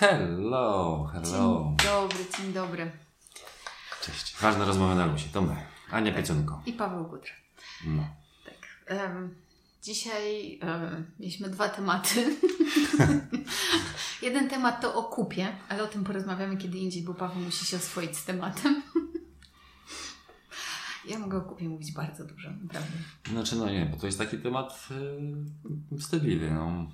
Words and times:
Hello, 0.00 1.04
hello. 1.12 1.74
Dzień 1.80 1.90
dobry, 1.90 2.18
dzień 2.38 2.52
dobry. 2.52 2.90
Cześć. 4.02 4.36
Ważna 4.40 4.64
rozmowa 4.64 4.94
na 4.94 5.06
luzie. 5.06 5.28
To 5.32 5.42
my. 5.42 5.56
Ania 5.90 6.12
Piecionko. 6.12 6.62
I 6.66 6.72
Paweł 6.72 7.04
Gudr. 7.04 7.28
No. 7.86 8.08
Tak. 8.44 8.54
em, 8.86 9.34
dzisiaj 9.82 10.58
em, 10.62 11.06
mieliśmy 11.20 11.48
dwa 11.48 11.68
tematy. 11.68 12.36
Jeden 14.22 14.48
temat 14.48 14.80
to 14.80 14.94
o 14.94 15.02
kupie, 15.02 15.56
ale 15.68 15.82
o 15.82 15.86
tym 15.86 16.04
porozmawiamy 16.04 16.56
kiedy 16.56 16.78
indziej, 16.78 17.02
bo 17.02 17.14
Paweł 17.14 17.42
musi 17.42 17.66
się 17.66 17.76
oswoić 17.76 18.16
z 18.16 18.24
tematem. 18.24 18.82
Ja 21.08 21.18
mogę 21.18 21.38
o 21.38 21.40
kupie 21.40 21.68
mówić 21.68 21.92
bardzo 21.92 22.24
dużo, 22.24 22.50
naprawdę. 22.50 22.98
Znaczy, 23.30 23.56
no 23.56 23.70
nie, 23.70 23.86
bo 23.86 23.96
to 23.96 24.06
jest 24.06 24.18
taki 24.18 24.38
temat 24.38 24.88
yy, 25.90 25.98
wstydliwy, 25.98 26.50
no. 26.50 26.86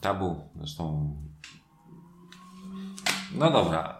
Tabu, 0.00 0.48
zresztą. 0.56 1.16
No 3.36 3.50
dobra. 3.50 3.98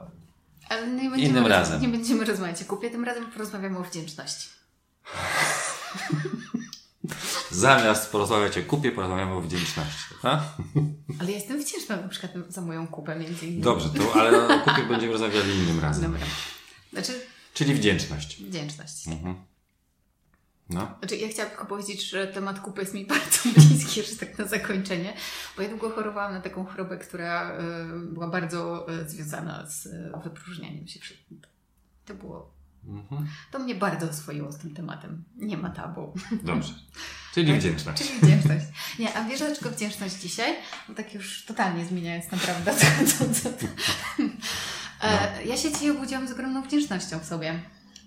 Ale 0.68 0.86
nie 0.88 1.10
będziemy, 1.10 1.30
Innym 1.30 1.46
razem. 1.46 1.82
nie 1.82 1.88
będziemy 1.88 2.24
rozmawiać 2.24 2.62
o 2.62 2.64
kupie, 2.64 2.90
tym 2.90 3.04
razem 3.04 3.30
porozmawiamy 3.30 3.78
o 3.78 3.82
wdzięczności. 3.82 4.48
Zamiast 7.50 8.12
porozmawiać 8.12 8.58
o 8.58 8.62
kupie, 8.62 8.92
porozmawiamy 8.92 9.32
o 9.34 9.40
wdzięczności. 9.40 10.14
A? 10.22 10.40
Ale 11.20 11.30
ja 11.30 11.36
jestem 11.36 11.62
wdzięczna 11.62 11.96
na 11.96 12.08
przykład 12.08 12.32
za 12.48 12.60
moją 12.60 12.86
kupę 12.86 13.16
między 13.18 13.46
innymi. 13.46 13.62
Dobrze, 13.62 13.88
to, 13.88 14.20
ale 14.20 14.56
o 14.56 14.60
kupie 14.60 14.82
będziemy 14.88 15.12
rozmawiali 15.12 15.54
innym 15.54 15.80
razem. 15.80 16.12
Dobra. 16.12 16.26
Znaczy, 16.92 17.20
Czyli 17.54 17.74
wdzięczność. 17.74 18.42
wdzięczność. 18.42 19.08
Mhm. 19.08 19.34
No. 20.70 20.94
Znaczy, 20.98 21.16
ja 21.16 21.28
chciałam 21.28 21.50
tylko 21.50 21.66
powiedzieć, 21.66 22.10
że 22.10 22.26
temat 22.26 22.60
kupy 22.60 22.80
jest 22.80 22.94
mi 22.94 23.06
bardzo 23.16 23.38
bliski, 23.54 24.02
że 24.02 24.16
tak 24.16 24.38
na 24.38 24.44
zakończenie, 24.44 25.12
bo 25.56 25.62
ja 25.62 25.68
długo 25.68 25.90
chorowałam 25.90 26.32
na 26.32 26.40
taką 26.40 26.64
chorobę, 26.66 26.98
która 26.98 27.58
y, 27.60 28.12
była 28.12 28.28
bardzo 28.28 28.86
y, 29.02 29.08
związana 29.08 29.66
z 29.66 29.86
y, 29.86 30.12
wypróżnianiem 30.24 30.86
się. 30.88 31.00
To 32.04 32.14
było, 32.14 32.56
Mhm. 32.88 33.26
to 33.50 33.58
mnie 33.58 33.74
bardzo 33.74 34.10
oswoiło 34.10 34.52
z 34.52 34.58
tym 34.58 34.74
tematem. 34.74 35.24
Nie 35.36 35.56
ma 35.56 35.70
tabu. 35.70 36.14
Dobrze. 36.42 36.74
Czyli 37.34 37.46
Tak. 37.52 37.58
wdzięczność. 37.60 38.02
Czyli 38.02 38.20
wdzięczność. 38.20 38.66
Nie, 38.98 39.14
a 39.14 39.24
wiesz 39.24 39.38
dlaczego 39.38 39.70
wdzięczność 39.70 40.14
dzisiaj? 40.14 40.54
No 40.88 40.94
tak 40.94 41.14
już 41.14 41.44
totalnie 41.44 41.84
zmieniając 41.86 42.30
naprawdę 42.30 42.74
co, 43.06 43.24
co, 43.24 43.52
co. 43.52 43.66
E, 45.02 45.44
Ja 45.44 45.56
się 45.56 45.72
dzisiaj 45.72 45.90
obudziłam 45.90 46.28
z 46.28 46.32
ogromną 46.32 46.62
wdzięcznością 46.62 47.18
w 47.18 47.24
sobie. 47.24 47.60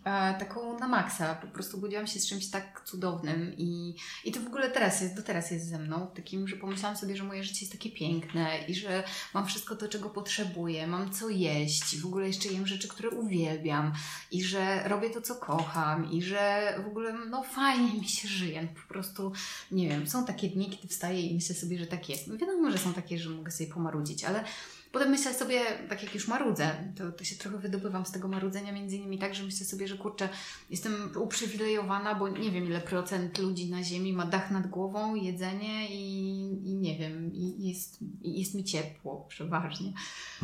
E, 0.10 0.36
taką 0.40 0.80
na 0.80 0.88
maksa. 0.88 1.36
Po 1.36 1.48
prostu 1.48 1.78
obudziłam 1.78 2.08
się 2.08 2.20
z 2.20 2.28
czymś 2.28 2.50
tak 2.50 2.82
cudownym 2.86 3.54
i, 3.58 3.96
i 4.26 4.32
to 4.32 4.40
w 4.40 4.48
ogóle 4.48 4.70
teraz 4.70 5.02
jest, 5.02 5.16
do 5.16 5.24
teraz 5.24 5.52
jest 5.52 5.70
ze 5.70 5.80
mną. 5.80 6.08
Takim, 6.16 6.48
że 6.48 6.56
pomyślałam 6.56 6.98
sobie, 6.98 7.18
że 7.18 7.24
moje 7.24 7.44
życie 7.44 7.60
jest 7.62 7.72
takie 7.72 7.92
piękne 7.92 8.66
i 8.68 8.76
że 8.76 9.04
mam 9.34 9.48
wszystko 9.48 9.76
to, 9.76 9.88
czego 9.88 10.10
potrzebuję, 10.10 10.88
mam 10.88 11.12
co 11.12 11.30
jeść, 11.30 12.02
w 12.02 12.06
ogóle 12.06 12.28
jeszcze 12.28 12.50
jem 12.50 12.68
rzeczy, 12.68 12.88
które 12.88 13.10
uwielbiam 13.10 13.94
i 14.32 14.44
że 14.44 14.88
robię 14.88 15.10
to, 15.10 15.22
co 15.22 15.36
kocham 15.36 16.12
i 16.12 16.22
że 16.22 16.74
w 16.86 16.88
ogóle 16.88 17.14
no 17.14 17.44
fajnie 17.44 17.94
mi 17.94 18.08
się 18.08 18.28
żyje. 18.28 18.68
Po 18.82 18.94
prostu 18.94 19.32
nie 19.72 19.90
wiem, 19.90 20.08
są 20.08 20.26
takie 20.26 20.50
dni, 20.50 20.70
kiedy 20.70 20.88
wstaję 20.88 21.22
i 21.22 21.36
myślę 21.36 21.56
sobie, 21.56 21.80
że 21.80 21.88
tak 21.88 22.10
jest. 22.10 22.28
No 22.28 22.38
wiadomo, 22.38 22.72
że 22.72 22.78
są 22.78 22.94
takie, 22.94 23.18
że 23.18 23.30
mogę 23.30 23.52
sobie 23.52 23.74
pomarudzić, 23.74 24.24
ale 24.24 24.44
potem 24.92 25.10
myślę 25.10 25.34
sobie, 25.34 25.62
tak 25.90 26.04
jak 26.04 26.16
już 26.16 26.28
marudzę, 26.28 26.94
to, 26.98 27.12
to 27.12 27.24
się 27.24 27.36
trochę 27.36 27.58
wydobywam 27.58 28.06
z 28.06 28.12
tego 28.12 28.28
marudzenia 28.28 28.72
między 28.72 28.96
innymi 28.96 29.20
tak, 29.20 29.36
że 29.36 29.44
myślę 29.44 29.66
sobie, 29.66 29.88
że 29.88 29.98
kurczę, 29.98 30.30
jestem 30.70 31.12
uprzywilejowana, 31.22 32.16
bo 32.16 32.30
nie 32.30 32.52
wiem 32.52 32.66
ile 32.66 32.82
procent 32.82 33.38
ludzi 33.38 33.70
na 33.70 33.84
ziemi 33.84 34.14
ma 34.14 34.26
dach 34.26 34.52
nad 34.52 34.68
głową, 34.68 35.16
jedzenie 35.16 35.90
i, 35.90 36.40
i 36.70 36.76
nie 36.76 36.98
wiem, 36.98 37.34
i 37.34 37.68
jest, 37.68 38.00
i 38.22 38.40
jest 38.40 38.56
mi 38.56 38.64
ciepło 38.64 39.26
przeważnie. 39.30 39.94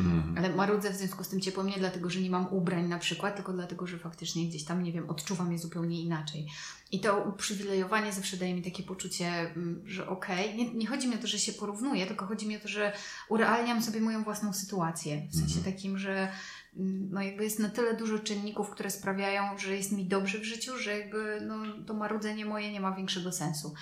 Mhm. 0.00 0.38
Ale 0.38 0.56
marudzę 0.56 0.90
w 0.90 0.96
związku 0.96 1.24
z 1.24 1.28
tym 1.28 1.40
ciepłem 1.40 1.66
nie 1.66 1.78
dlatego, 1.78 2.10
że 2.10 2.20
nie 2.20 2.30
mam 2.30 2.54
ubrań 2.54 2.88
na 2.88 2.98
przykład, 2.98 3.36
tylko 3.36 3.52
dlatego, 3.52 3.86
że 3.86 3.98
faktycznie 3.98 4.46
gdzieś 4.46 4.64
tam, 4.64 4.82
nie 4.82 4.92
wiem, 4.92 5.10
odczuwam 5.10 5.52
je 5.52 5.58
zupełnie 5.58 6.02
inaczej. 6.02 6.46
I 6.92 7.00
to 7.00 7.22
uprzywilejowanie 7.22 8.12
zawsze 8.12 8.36
daje 8.36 8.54
mi 8.54 8.62
takie 8.62 8.82
poczucie, 8.82 9.28
mm, 9.28 9.82
że 9.86 10.08
okej, 10.08 10.54
nie, 10.54 10.74
nie 10.74 10.86
chodzi 10.86 11.08
mi 11.08 11.14
o 11.14 11.18
to, 11.18 11.26
że 11.26 11.38
się 11.38 11.52
porównuję, 11.52 12.06
tylko 12.06 12.26
chodzi 12.26 12.48
mi 12.48 12.56
o 12.56 12.60
to, 12.60 12.68
że 12.68 12.92
urealniam 13.28 13.82
sobie 13.82 14.00
moją 14.00 14.24
własną 14.24 14.52
sytuację. 14.52 15.26
W 15.30 15.36
sensie 15.36 15.56
Mhm. 15.56 15.74
takim, 15.74 15.98
że 15.98 16.28
mm, 16.76 17.08
no 17.12 17.22
jakby 17.22 17.44
jest 17.44 17.58
na 17.58 17.68
tyle 17.68 17.96
dużo 17.96 18.18
czynników, 18.18 18.70
które 18.70 18.90
sprawiają, 18.90 19.58
że 19.58 19.76
jest 19.76 19.92
mi 19.92 20.04
dobrze 20.06 20.38
w 20.38 20.44
życiu, 20.44 20.78
że 20.78 20.98
jakby 20.98 21.40
no, 21.46 21.84
to 21.86 21.94
marudzenie 21.94 22.44
moje 22.44 22.72
nie 22.72 22.80
ma 22.80 22.92
większego 22.92 23.32
sensu. 23.32 23.74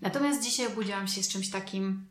Natomiast 0.00 0.42
dzisiaj 0.42 0.66
obudziłam 0.66 1.08
się 1.08 1.22
z 1.22 1.28
czymś 1.28 1.50
takim 1.50 2.06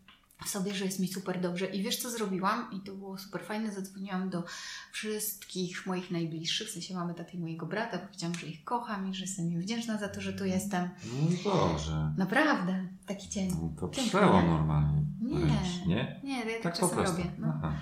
sobie, 0.46 0.74
że 0.74 0.86
jest 0.86 1.00
mi 1.00 1.08
super 1.08 1.42
dobrze. 1.42 1.66
I 1.66 1.84
wiesz, 1.84 1.98
co 1.98 2.10
zrobiłam? 2.10 2.68
I 2.72 2.80
to 2.80 2.94
było 2.94 3.18
super 3.18 3.44
fajne. 3.44 3.72
Zadzwoniłam 3.72 4.30
do 4.30 4.44
wszystkich 4.92 5.86
moich 5.86 6.12
najbliższych, 6.12 6.68
w 6.68 6.72
sensie 6.72 6.94
mamy 6.96 7.14
taty 7.14 7.38
i 7.38 7.40
mojego 7.40 7.66
brata. 7.66 7.98
Powiedziałam, 8.00 8.36
że 8.36 8.48
ich 8.48 8.64
kocham 8.64 9.10
i 9.10 9.14
że 9.14 9.22
jestem 9.22 9.52
im 9.52 9.62
wdzięczna 9.62 9.98
za 9.98 10.10
to, 10.10 10.22
że 10.22 10.34
tu 10.34 10.46
jestem. 10.46 10.90
No 11.06 11.52
Boże. 11.52 12.14
Naprawdę, 12.18 12.88
taki 13.06 13.30
dzień. 13.30 13.50
No 13.62 13.70
to 13.80 13.88
przełom 13.88 14.48
normalnie. 14.48 15.02
Nie. 15.22 15.86
Nie? 15.88 16.20
Nie, 16.24 16.40
ja 16.40 16.46
tak, 16.46 16.62
Tak 16.64 16.74
po 16.74 16.80
czasem 16.80 16.98
prostu. 16.98 17.18
robię. 17.18 17.32
No. 17.38 17.54
Aha. 17.58 17.74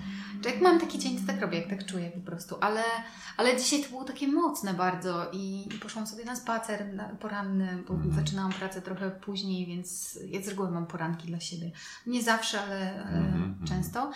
Jak 0.44 0.60
mam 0.60 0.80
taki 0.80 0.98
dzień, 0.98 1.20
to 1.20 1.26
tak 1.26 1.40
robię, 1.40 1.58
jak 1.58 1.70
tak 1.70 1.86
czuję 1.86 2.10
po 2.10 2.20
prostu. 2.20 2.56
Ale, 2.60 2.82
ale 3.36 3.56
dzisiaj 3.56 3.82
to 3.82 3.88
było 3.88 4.04
takie 4.04 4.28
mocne 4.28 4.74
bardzo 4.74 5.30
i 5.32 5.68
poszłam 5.82 6.06
sobie 6.06 6.24
na 6.24 6.36
spacer 6.36 6.94
na, 6.94 7.08
poranny, 7.08 7.82
bo 7.88 7.94
Mhm. 7.94 8.14
zaczynałam 8.14 8.52
pracę 8.52 8.82
trochę 8.82 9.10
później, 9.10 9.66
więc 9.66 10.18
ja 10.28 10.42
z 10.42 10.48
reguły 10.48 10.70
mam 10.70 10.86
poranki 10.86 11.26
dla 11.26 11.40
siebie. 11.40 11.70
Nie 12.06 12.22
zawsze, 12.22 12.60
ale, 12.60 13.04
ale 13.08 13.18
Mhm, 13.18 13.34
mhm. 13.44 13.66
często. 13.68 14.10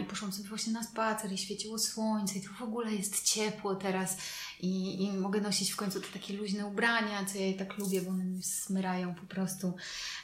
I 0.00 0.04
poszłam 0.04 0.32
sobie 0.32 0.48
właśnie 0.48 0.72
na 0.72 0.82
spacer 0.82 1.32
i 1.32 1.38
świeciło 1.38 1.78
słońce 1.78 2.38
i 2.38 2.42
to 2.42 2.48
w 2.58 2.62
ogóle 2.62 2.94
jest 2.94 3.22
ciepło 3.22 3.74
teraz 3.74 4.16
i, 4.60 5.04
i 5.04 5.12
mogę 5.12 5.40
nosić 5.40 5.70
w 5.72 5.76
końcu 5.76 6.00
te 6.00 6.06
takie 6.06 6.36
luźne 6.36 6.66
ubrania, 6.66 7.24
co 7.24 7.38
ja 7.38 7.46
je 7.46 7.54
tak 7.54 7.78
lubię, 7.78 8.02
bo 8.02 8.10
one 8.10 8.24
mnie 8.24 8.42
smyrają 8.42 9.14
po 9.14 9.26
prostu. 9.26 9.74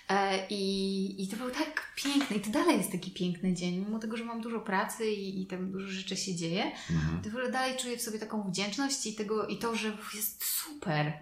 E, 0.08 0.46
i, 0.48 1.24
I 1.24 1.28
to 1.28 1.36
był 1.36 1.50
tak 1.50 1.92
piękny 1.96 2.36
i 2.36 2.40
to 2.40 2.50
dalej 2.50 2.78
jest 2.78 2.92
taki 2.92 3.10
piękny 3.10 3.54
dzień, 3.54 3.76
mimo 3.78 3.98
tego, 3.98 4.16
że 4.16 4.24
mam 4.24 4.40
dużo 4.40 4.60
pracy 4.60 5.06
i, 5.10 5.42
i 5.42 5.46
tam 5.46 5.72
dużo 5.72 5.88
rzeczy 5.88 6.16
się 6.16 6.34
dzieje, 6.34 6.64
Mhm. 6.90 7.22
to 7.22 7.30
w 7.30 7.34
ogóle 7.34 7.52
dalej 7.52 7.76
czuję 7.76 7.96
w 7.96 8.02
sobie 8.02 8.18
taką 8.18 8.50
wdzięczność 8.50 9.06
i, 9.06 9.14
tego, 9.14 9.46
i 9.46 9.58
to, 9.58 9.76
że 9.76 9.96
jest 10.14 10.44
super. 10.44 11.12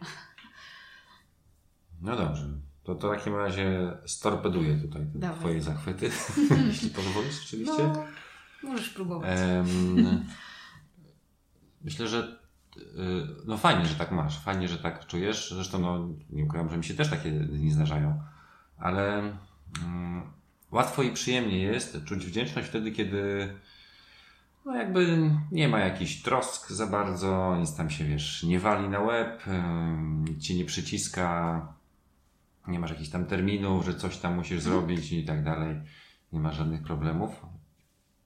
No 2.00 2.16
dobrze. 2.16 2.48
To, 2.84 2.94
to 2.94 3.08
w 3.12 3.16
takim 3.16 3.36
razie 3.36 3.92
storpeduję 4.06 4.78
tutaj 4.78 5.06
te 5.12 5.18
Dawaj. 5.18 5.38
Twoje 5.38 5.62
zachwyty, 5.62 6.10
jeśli 6.68 6.90
pozwolisz 6.90 7.42
oczywiście. 7.44 7.82
No, 7.82 8.04
możesz 8.62 8.88
próbować. 8.88 9.30
Em, 9.40 10.24
myślę, 11.84 12.08
że 12.08 12.41
no 13.46 13.56
fajnie, 13.56 13.86
że 13.86 13.94
tak 13.94 14.10
masz, 14.10 14.38
fajnie, 14.38 14.68
że 14.68 14.78
tak 14.78 15.06
czujesz. 15.06 15.54
Zresztą 15.54 15.78
no, 15.78 16.08
nie 16.30 16.44
ukrywam, 16.44 16.70
że 16.70 16.76
mi 16.76 16.84
się 16.84 16.94
też 16.94 17.10
takie 17.10 17.30
dni 17.30 17.70
zdarzają, 17.70 18.22
ale 18.78 19.18
mm, 19.82 20.22
łatwo 20.70 21.02
i 21.02 21.12
przyjemnie 21.12 21.58
jest 21.58 22.04
czuć 22.04 22.26
wdzięczność 22.26 22.68
wtedy, 22.68 22.92
kiedy 22.92 23.52
no 24.64 24.76
jakby 24.76 25.30
nie 25.52 25.68
ma 25.68 25.78
jakichś 25.78 26.22
trosk 26.22 26.70
za 26.70 26.86
bardzo, 26.86 27.56
nic 27.60 27.76
tam 27.76 27.90
się, 27.90 28.04
wiesz, 28.04 28.42
nie 28.42 28.60
wali 28.60 28.88
na 28.88 29.00
łeb, 29.00 29.46
ym, 29.46 30.24
nic 30.24 30.42
ci 30.42 30.56
nie 30.56 30.64
przyciska, 30.64 31.66
nie 32.68 32.78
masz 32.78 32.90
jakichś 32.90 33.10
tam 33.10 33.24
terminów, 33.24 33.84
że 33.84 33.94
coś 33.94 34.18
tam 34.18 34.34
musisz 34.34 34.60
zrobić 34.60 35.12
i 35.12 35.24
tak 35.24 35.44
dalej. 35.44 35.80
Nie 36.32 36.40
ma 36.40 36.52
żadnych 36.52 36.82
problemów. 36.82 37.46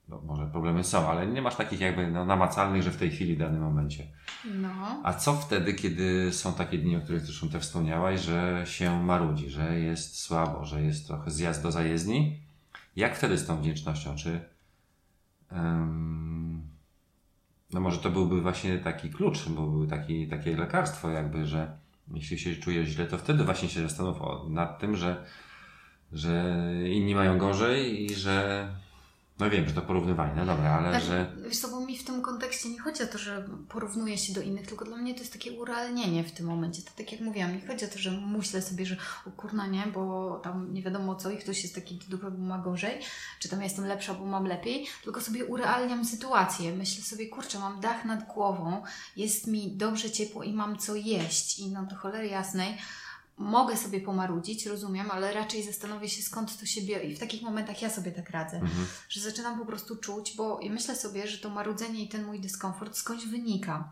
No, 0.09 0.21
może 0.25 0.47
problemy 0.47 0.83
są, 0.83 1.09
ale 1.09 1.27
nie 1.27 1.41
masz 1.41 1.55
takich 1.55 1.79
jakby 1.79 2.11
no, 2.11 2.25
namacalnych, 2.25 2.83
że 2.83 2.91
w 2.91 2.97
tej 2.97 3.11
chwili, 3.11 3.35
w 3.35 3.39
danym 3.39 3.61
momencie. 3.61 4.07
No. 4.45 5.01
A 5.03 5.13
co 5.13 5.33
wtedy, 5.33 5.73
kiedy 5.73 6.33
są 6.33 6.53
takie 6.53 6.77
dni, 6.77 6.95
o 6.95 7.01
których 7.01 7.21
zresztą 7.21 7.49
też 7.49 7.63
wspomniałaś, 7.63 8.21
że 8.21 8.63
się 8.65 9.03
marudzi, 9.03 9.49
że 9.49 9.79
jest 9.79 10.19
słabo, 10.19 10.65
że 10.65 10.81
jest 10.81 11.07
trochę 11.07 11.31
zjazd 11.31 11.63
do 11.63 11.71
zajezdni? 11.71 12.39
Jak 12.95 13.15
wtedy 13.15 13.37
z 13.37 13.45
tą 13.45 13.61
wdzięcznością? 13.61 14.15
Czy 14.15 14.39
em, 15.51 16.61
no 17.73 17.79
może 17.79 17.97
to 17.97 18.09
byłby 18.09 18.41
właśnie 18.41 18.77
taki 18.77 19.09
klucz, 19.09 19.49
byłby 19.49 19.87
taki, 19.87 20.27
takie 20.27 20.57
lekarstwo 20.57 21.09
jakby, 21.09 21.45
że 21.45 21.77
jeśli 22.13 22.39
się 22.39 22.55
czujesz 22.55 22.89
źle, 22.89 23.05
to 23.05 23.17
wtedy 23.17 23.43
właśnie 23.43 23.69
się 23.69 23.81
zastanów 23.81 24.17
nad 24.49 24.79
tym, 24.79 24.95
że, 24.95 25.25
że 26.11 26.55
inni 26.89 27.15
mają 27.15 27.37
gorzej 27.37 28.03
i 28.03 28.15
że 28.15 28.67
no 29.39 29.49
wiem, 29.49 29.67
że 29.67 29.73
to 29.73 29.81
porównywanie, 29.81 30.33
no 30.35 30.45
dobra, 30.45 30.71
ale 30.71 30.89
Znaczy, 30.89 31.05
że 31.05 31.31
Wiesz 31.47 31.57
co, 31.57 31.67
bo 31.67 31.79
mi 31.79 31.97
w 31.97 32.03
tym 32.03 32.21
kontekście 32.21 32.69
nie 32.69 32.79
chodzi 32.79 33.03
o 33.03 33.07
to, 33.07 33.17
że 33.17 33.45
porównuję 33.69 34.17
się 34.17 34.33
do 34.33 34.41
innych, 34.41 34.67
tylko 34.67 34.85
dla 34.85 34.97
mnie 34.97 35.13
to 35.13 35.19
jest 35.19 35.33
takie 35.33 35.51
urealnienie 35.51 36.23
w 36.23 36.31
tym 36.31 36.45
momencie. 36.45 36.81
To 36.81 36.91
tak 36.97 37.11
jak 37.11 37.21
mówiłam, 37.21 37.53
nie 37.53 37.67
chodzi 37.67 37.85
o 37.85 37.87
to, 37.87 37.99
że 37.99 38.11
myślę 38.11 38.61
sobie, 38.61 38.85
że 38.85 38.97
o 39.27 39.31
kurna 39.31 39.67
nie, 39.67 39.83
bo 39.93 40.35
tam 40.43 40.73
nie 40.73 40.83
wiadomo 40.83 41.15
co 41.15 41.31
i 41.31 41.37
ktoś 41.37 41.63
jest 41.63 41.75
taki 41.75 41.95
do 41.95 42.17
dupy, 42.17 42.31
bo 42.31 42.37
ma 42.37 42.57
gorzej, 42.57 42.99
czy 43.39 43.49
tam 43.49 43.59
ja 43.59 43.65
jestem 43.65 43.85
lepsza, 43.85 44.13
bo 44.13 44.25
mam 44.25 44.45
lepiej, 44.45 44.87
tylko 45.03 45.21
sobie 45.21 45.45
urealniam 45.45 46.05
sytuację. 46.05 46.75
Myślę 46.75 47.03
sobie, 47.03 47.27
kurczę, 47.29 47.59
mam 47.59 47.79
dach 47.79 48.05
nad 48.05 48.33
głową, 48.33 48.83
jest 49.15 49.47
mi 49.47 49.71
dobrze 49.77 50.11
ciepło 50.11 50.43
i 50.43 50.53
mam 50.53 50.77
co 50.77 50.95
jeść 50.95 51.59
i 51.59 51.71
no 51.71 51.83
do 51.85 51.95
cholery 51.95 52.27
jasnej 52.27 52.77
mogę 53.37 53.77
sobie 53.77 54.01
pomarudzić, 54.01 54.65
rozumiem, 54.65 55.11
ale 55.11 55.33
raczej 55.33 55.63
zastanowię 55.63 56.09
się 56.09 56.21
skąd 56.21 56.59
to 56.59 56.65
się 56.65 56.81
bierze 56.81 57.03
i 57.03 57.15
w 57.15 57.19
takich 57.19 57.41
momentach 57.41 57.81
ja 57.81 57.89
sobie 57.89 58.11
tak 58.11 58.29
radzę, 58.29 58.57
Mhm. 58.57 58.87
że 59.09 59.21
zaczynam 59.21 59.59
po 59.59 59.65
prostu 59.65 59.95
czuć, 59.95 60.35
bo 60.35 60.59
myślę 60.69 60.95
sobie, 60.95 61.27
że 61.27 61.37
to 61.37 61.49
marudzenie 61.49 62.03
i 62.03 62.09
ten 62.09 62.25
mój 62.25 62.39
dyskomfort 62.39 62.97
skądś 62.97 63.25
wynika. 63.25 63.89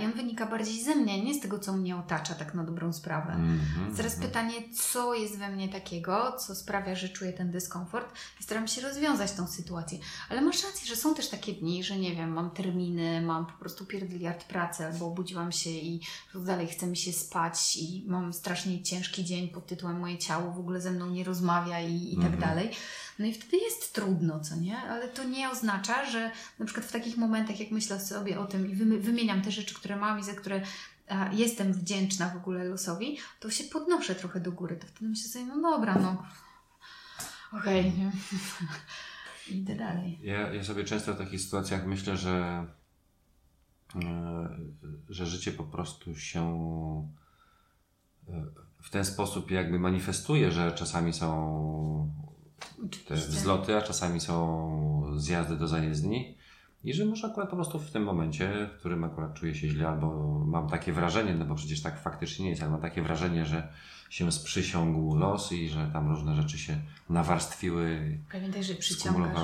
I 0.00 0.04
on 0.04 0.12
wynika 0.12 0.46
bardziej 0.46 0.82
ze 0.84 0.94
mnie, 0.94 1.24
nie 1.24 1.34
z 1.34 1.40
tego, 1.40 1.58
co 1.58 1.72
mnie 1.72 1.96
otacza, 1.96 2.34
tak 2.34 2.54
na 2.54 2.64
dobrą 2.64 2.92
sprawę. 2.92 3.32
Mhm. 3.32 3.96
Teraz 3.96 4.14
pytanie, 4.16 4.52
co 4.82 5.14
jest 5.14 5.38
we 5.38 5.48
mnie 5.48 5.68
takiego, 5.68 6.32
co 6.32 6.54
sprawia, 6.54 6.94
że 6.94 7.08
czuję 7.08 7.32
ten 7.32 7.50
dyskomfort 7.50 8.14
i 8.40 8.42
staram 8.42 8.68
się 8.68 8.80
rozwiązać 8.80 9.32
tą 9.32 9.46
sytuację. 9.46 9.98
Ale 10.30 10.40
masz 10.40 10.64
rację, 10.64 10.86
że 10.88 10.96
są 10.96 11.14
też 11.14 11.28
takie 11.28 11.52
dni, 11.52 11.84
że 11.84 11.98
nie 11.98 12.14
wiem, 12.16 12.30
mam 12.32 12.50
terminy, 12.50 13.20
mam 13.20 13.46
po 13.46 13.52
prostu 13.52 13.86
pierdyliard 13.86 14.44
pracy, 14.44 14.86
albo 14.86 15.06
obudziłam 15.06 15.52
się 15.52 15.70
i 15.70 16.00
dalej 16.34 16.66
chce 16.66 16.86
mi 16.86 16.96
się 16.96 17.12
spać 17.12 17.76
i 17.76 18.04
mam 18.06 18.32
strasznie 18.32 18.82
ciężki 18.82 19.24
dzień 19.24 19.48
pod 19.48 19.66
tytułem 19.66 20.00
moje 20.00 20.18
ciało 20.18 20.50
w 20.52 20.58
ogóle 20.58 20.80
ze 20.80 20.90
mną 20.90 21.06
nie 21.10 21.24
rozmawia 21.24 21.80
i, 21.80 22.12
i 22.12 22.16
tak 22.16 22.24
Mhm. 22.32 22.40
dalej. 22.40 22.70
No 23.18 23.26
i 23.26 23.32
wtedy 23.34 23.56
jest 23.56 23.92
trudno, 23.92 24.40
co 24.40 24.56
nie? 24.56 24.78
Ale 24.78 25.08
to 25.08 25.24
nie 25.24 25.50
oznacza, 25.50 26.04
że 26.10 26.30
na 26.58 26.64
przykład 26.66 26.86
w 26.86 26.92
takich 26.92 27.16
momentach, 27.16 27.60
jak 27.60 27.70
myślę 27.70 28.00
sobie 28.00 28.40
o 28.40 28.46
tym 28.46 28.70
i 28.70 28.74
wymieniam 29.00 29.42
te 29.42 29.50
rzeczy, 29.50 29.65
które 29.74 29.96
mam 29.96 30.18
i 30.18 30.24
za 30.24 30.32
które 30.32 30.62
a, 31.08 31.32
jestem 31.32 31.72
wdzięczna 31.72 32.28
w 32.28 32.36
ogóle 32.36 32.64
losowi, 32.64 33.18
to 33.40 33.50
się 33.50 33.64
podnoszę 33.64 34.14
trochę 34.14 34.40
do 34.40 34.52
góry. 34.52 34.76
To 34.76 34.86
wtedy 34.86 35.08
myślę 35.08 35.30
sobie, 35.30 35.46
no 35.46 35.60
dobra, 35.60 35.94
no 35.94 36.22
okej, 37.52 37.92
nie? 37.92 38.12
Idę 39.56 39.76
dalej. 39.76 40.18
Ja, 40.22 40.54
ja 40.54 40.64
sobie 40.64 40.84
często 40.84 41.14
w 41.14 41.18
takich 41.18 41.40
sytuacjach 41.40 41.86
myślę, 41.86 42.16
że, 42.16 42.66
e, 44.04 44.48
że 45.08 45.26
życie 45.26 45.52
po 45.52 45.64
prostu 45.64 46.16
się 46.16 46.42
e, 48.28 48.44
w 48.82 48.90
ten 48.90 49.04
sposób 49.04 49.50
jakby 49.50 49.78
manifestuje, 49.78 50.52
że 50.52 50.72
czasami 50.72 51.12
są 51.12 52.12
te 53.08 53.14
wzloty, 53.14 53.76
a 53.76 53.82
czasami 53.82 54.20
są 54.20 55.12
zjazdy 55.16 55.56
do 55.56 55.68
zajezdni. 55.68 56.36
I 56.86 56.94
że 56.94 57.04
może 57.04 57.26
akurat 57.26 57.50
po 57.50 57.56
prostu 57.56 57.78
w 57.78 57.90
tym 57.90 58.02
momencie, 58.02 58.68
w 58.74 58.78
którym 58.78 59.04
akurat 59.04 59.34
czuję 59.34 59.54
się 59.54 59.68
źle, 59.68 59.88
albo 59.88 60.38
mam 60.46 60.68
takie 60.68 60.92
wrażenie, 60.92 61.34
no 61.34 61.44
bo 61.44 61.54
przecież 61.54 61.82
tak 61.82 62.00
faktycznie 62.00 62.44
nie 62.44 62.50
jest, 62.50 62.62
ale 62.62 62.70
mam 62.70 62.80
takie 62.80 63.02
wrażenie, 63.02 63.46
że 63.46 63.68
się 64.10 64.32
sprzysiągł 64.32 65.16
los 65.16 65.52
i 65.52 65.68
że 65.68 65.90
tam 65.92 66.08
różne 66.08 66.34
rzeczy 66.34 66.58
się 66.58 66.80
nawarstwiły 67.10 68.18
Pamiętaj, 68.32 68.64
że 68.64 68.74
przyciągasz. 68.74 69.38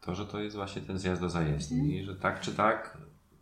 to, 0.00 0.14
że 0.14 0.26
to 0.26 0.40
jest 0.40 0.56
właśnie 0.56 0.82
ten 0.82 0.98
zjazd 0.98 1.20
do 1.20 1.30
zajezdni. 1.30 1.80
Mhm. 1.80 2.00
I 2.00 2.04
że 2.04 2.16
tak 2.16 2.40
czy 2.40 2.54
tak, 2.54 2.98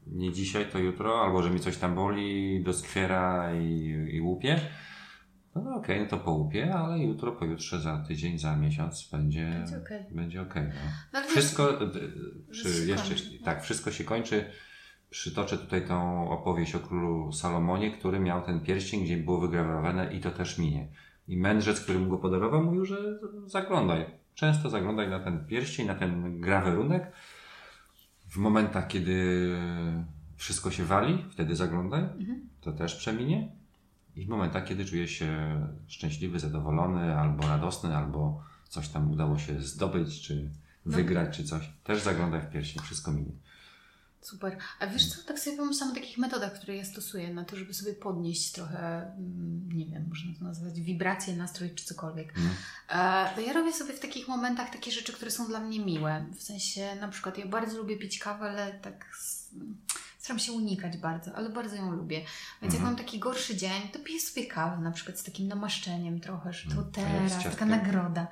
nie 0.06 0.32
dzisiaj, 0.32 0.66
to 0.72 0.78
jutro, 0.78 1.20
albo 1.24 1.42
że 1.42 1.50
mi 1.50 1.60
coś 1.60 1.76
tam 1.76 1.94
boli, 1.94 2.62
doskwiera 2.62 3.54
i, 3.54 3.94
i 4.12 4.20
łupie, 4.20 4.60
no, 5.54 5.62
no 5.62 5.76
okej, 5.76 6.00
no 6.00 6.06
to 6.06 6.16
połupie, 6.18 6.74
ale 6.74 6.98
jutro, 6.98 7.32
pojutrze, 7.32 7.80
za 7.80 7.98
tydzień, 7.98 8.38
za 8.38 8.56
miesiąc 8.56 9.08
będzie 9.12 9.50
Będzie 9.50 9.78
okej. 9.78 10.04
będzie 10.10 10.42
okej, 10.42 10.62
no. 10.62 10.74
No, 11.12 11.18
ale 11.18 11.28
Wszystko, 11.28 11.68
jeszcze, 12.86 13.08
kończy, 13.08 13.38
no. 13.40 13.44
tak, 13.44 13.62
wszystko 13.62 13.90
się 13.90 14.04
kończy. 14.04 14.44
Przytoczę 15.10 15.58
tutaj 15.58 15.86
tą 15.86 16.30
opowieść 16.30 16.74
o 16.74 16.80
królu 16.80 17.32
Salomonie, 17.32 17.90
który 17.90 18.20
miał 18.20 18.42
ten 18.42 18.60
pierścień, 18.60 19.04
gdzie 19.04 19.16
było 19.16 19.40
wygrawerowane 19.40 20.14
i 20.14 20.20
to 20.20 20.30
też 20.30 20.58
minie. 20.58 20.88
I 21.28 21.36
mędrzec, 21.36 21.80
który 21.80 21.98
mu 21.98 22.10
go 22.10 22.18
podarował, 22.18 22.62
mówił, 22.64 22.84
że 22.84 22.96
zaglądaj. 23.46 24.06
Często 24.34 24.70
zaglądaj 24.70 25.10
na 25.10 25.20
ten 25.20 25.46
pierścień, 25.46 25.86
na 25.86 25.94
ten 25.94 26.40
grawerunek. 26.40 27.12
W 28.28 28.36
momentach, 28.36 28.88
kiedy 28.88 29.48
wszystko 30.36 30.70
się 30.70 30.84
wali, 30.84 31.24
wtedy 31.30 31.56
zaglądaj. 31.56 32.00
Mhm. 32.02 32.48
To 32.60 32.72
też 32.72 32.94
przeminie. 32.94 33.52
I 34.16 34.26
w 34.26 34.28
momentach, 34.28 34.64
kiedy 34.64 34.84
czujesz 34.84 35.10
się 35.10 35.60
szczęśliwy, 35.86 36.40
zadowolony, 36.40 37.18
albo 37.18 37.48
radosny, 37.48 37.96
albo 37.96 38.42
coś 38.68 38.88
tam 38.88 39.10
udało 39.12 39.38
się 39.38 39.60
zdobyć, 39.60 40.20
czy 40.22 40.50
No. 40.86 40.96
wygrać, 40.96 41.36
czy 41.36 41.44
coś, 41.44 41.70
też 41.84 42.02
zaglądaj 42.02 42.40
w 42.40 42.50
pierścień, 42.50 42.82
wszystko 42.82 43.12
minie. 43.12 43.32
Super. 44.20 44.58
A 44.80 44.86
wiesz 44.86 45.06
co, 45.08 45.22
tak 45.28 45.38
sobie 45.38 45.56
pomyślałam 45.56 45.92
o 45.96 46.00
takich 46.00 46.18
metodach, 46.18 46.54
które 46.54 46.76
ja 46.76 46.84
stosuję 46.84 47.34
na 47.34 47.44
to, 47.44 47.56
żeby 47.56 47.74
sobie 47.74 47.92
podnieść 47.94 48.52
trochę, 48.52 49.02
mm, 49.02 49.68
nie 49.72 49.86
wiem, 49.86 50.06
można 50.08 50.30
to 50.38 50.44
nazwać 50.44 50.80
wibracje, 50.80 51.36
nastrój 51.36 51.70
czy 51.74 51.84
cokolwiek. 51.84 52.34
E, 52.88 53.30
to 53.34 53.40
ja 53.40 53.52
robię 53.52 53.72
sobie 53.72 53.92
w 53.94 54.00
takich 54.00 54.28
momentach 54.28 54.70
takie 54.70 54.90
rzeczy, 54.92 55.12
które 55.12 55.30
są 55.30 55.46
dla 55.46 55.60
mnie 55.60 55.80
miłe. 55.80 56.26
W 56.36 56.42
sensie, 56.42 56.96
na 57.00 57.08
przykład 57.08 57.38
ja 57.38 57.46
bardzo 57.46 57.78
lubię 57.78 57.96
pić 57.98 58.18
kawę, 58.18 58.50
ale 58.50 58.72
tak 58.72 59.16
staram 60.24 60.38
się 60.38 60.52
unikać 60.52 60.96
bardzo, 60.96 61.34
ale 61.36 61.50
bardzo 61.50 61.76
ją 61.76 61.90
lubię. 61.90 62.16
Więc 62.62 62.74
jak 62.74 62.82
Mhm. 62.82 62.84
mam 62.84 62.96
taki 62.96 63.18
gorszy 63.18 63.56
dzień, 63.56 63.88
to 63.92 63.98
piję 63.98 64.20
sobie 64.20 64.46
kawę 64.46 64.78
na 64.82 64.90
przykład 64.90 65.18
z 65.18 65.22
takim 65.22 65.48
namaszczeniem 65.48 66.20
trochę, 66.20 66.52
że 66.52 66.70
to 66.70 66.76
Mhm. 66.82 67.24
Jak 67.24 67.32
teraz, 67.32 67.44
taka 67.54 67.66
nagroda. 67.66 68.26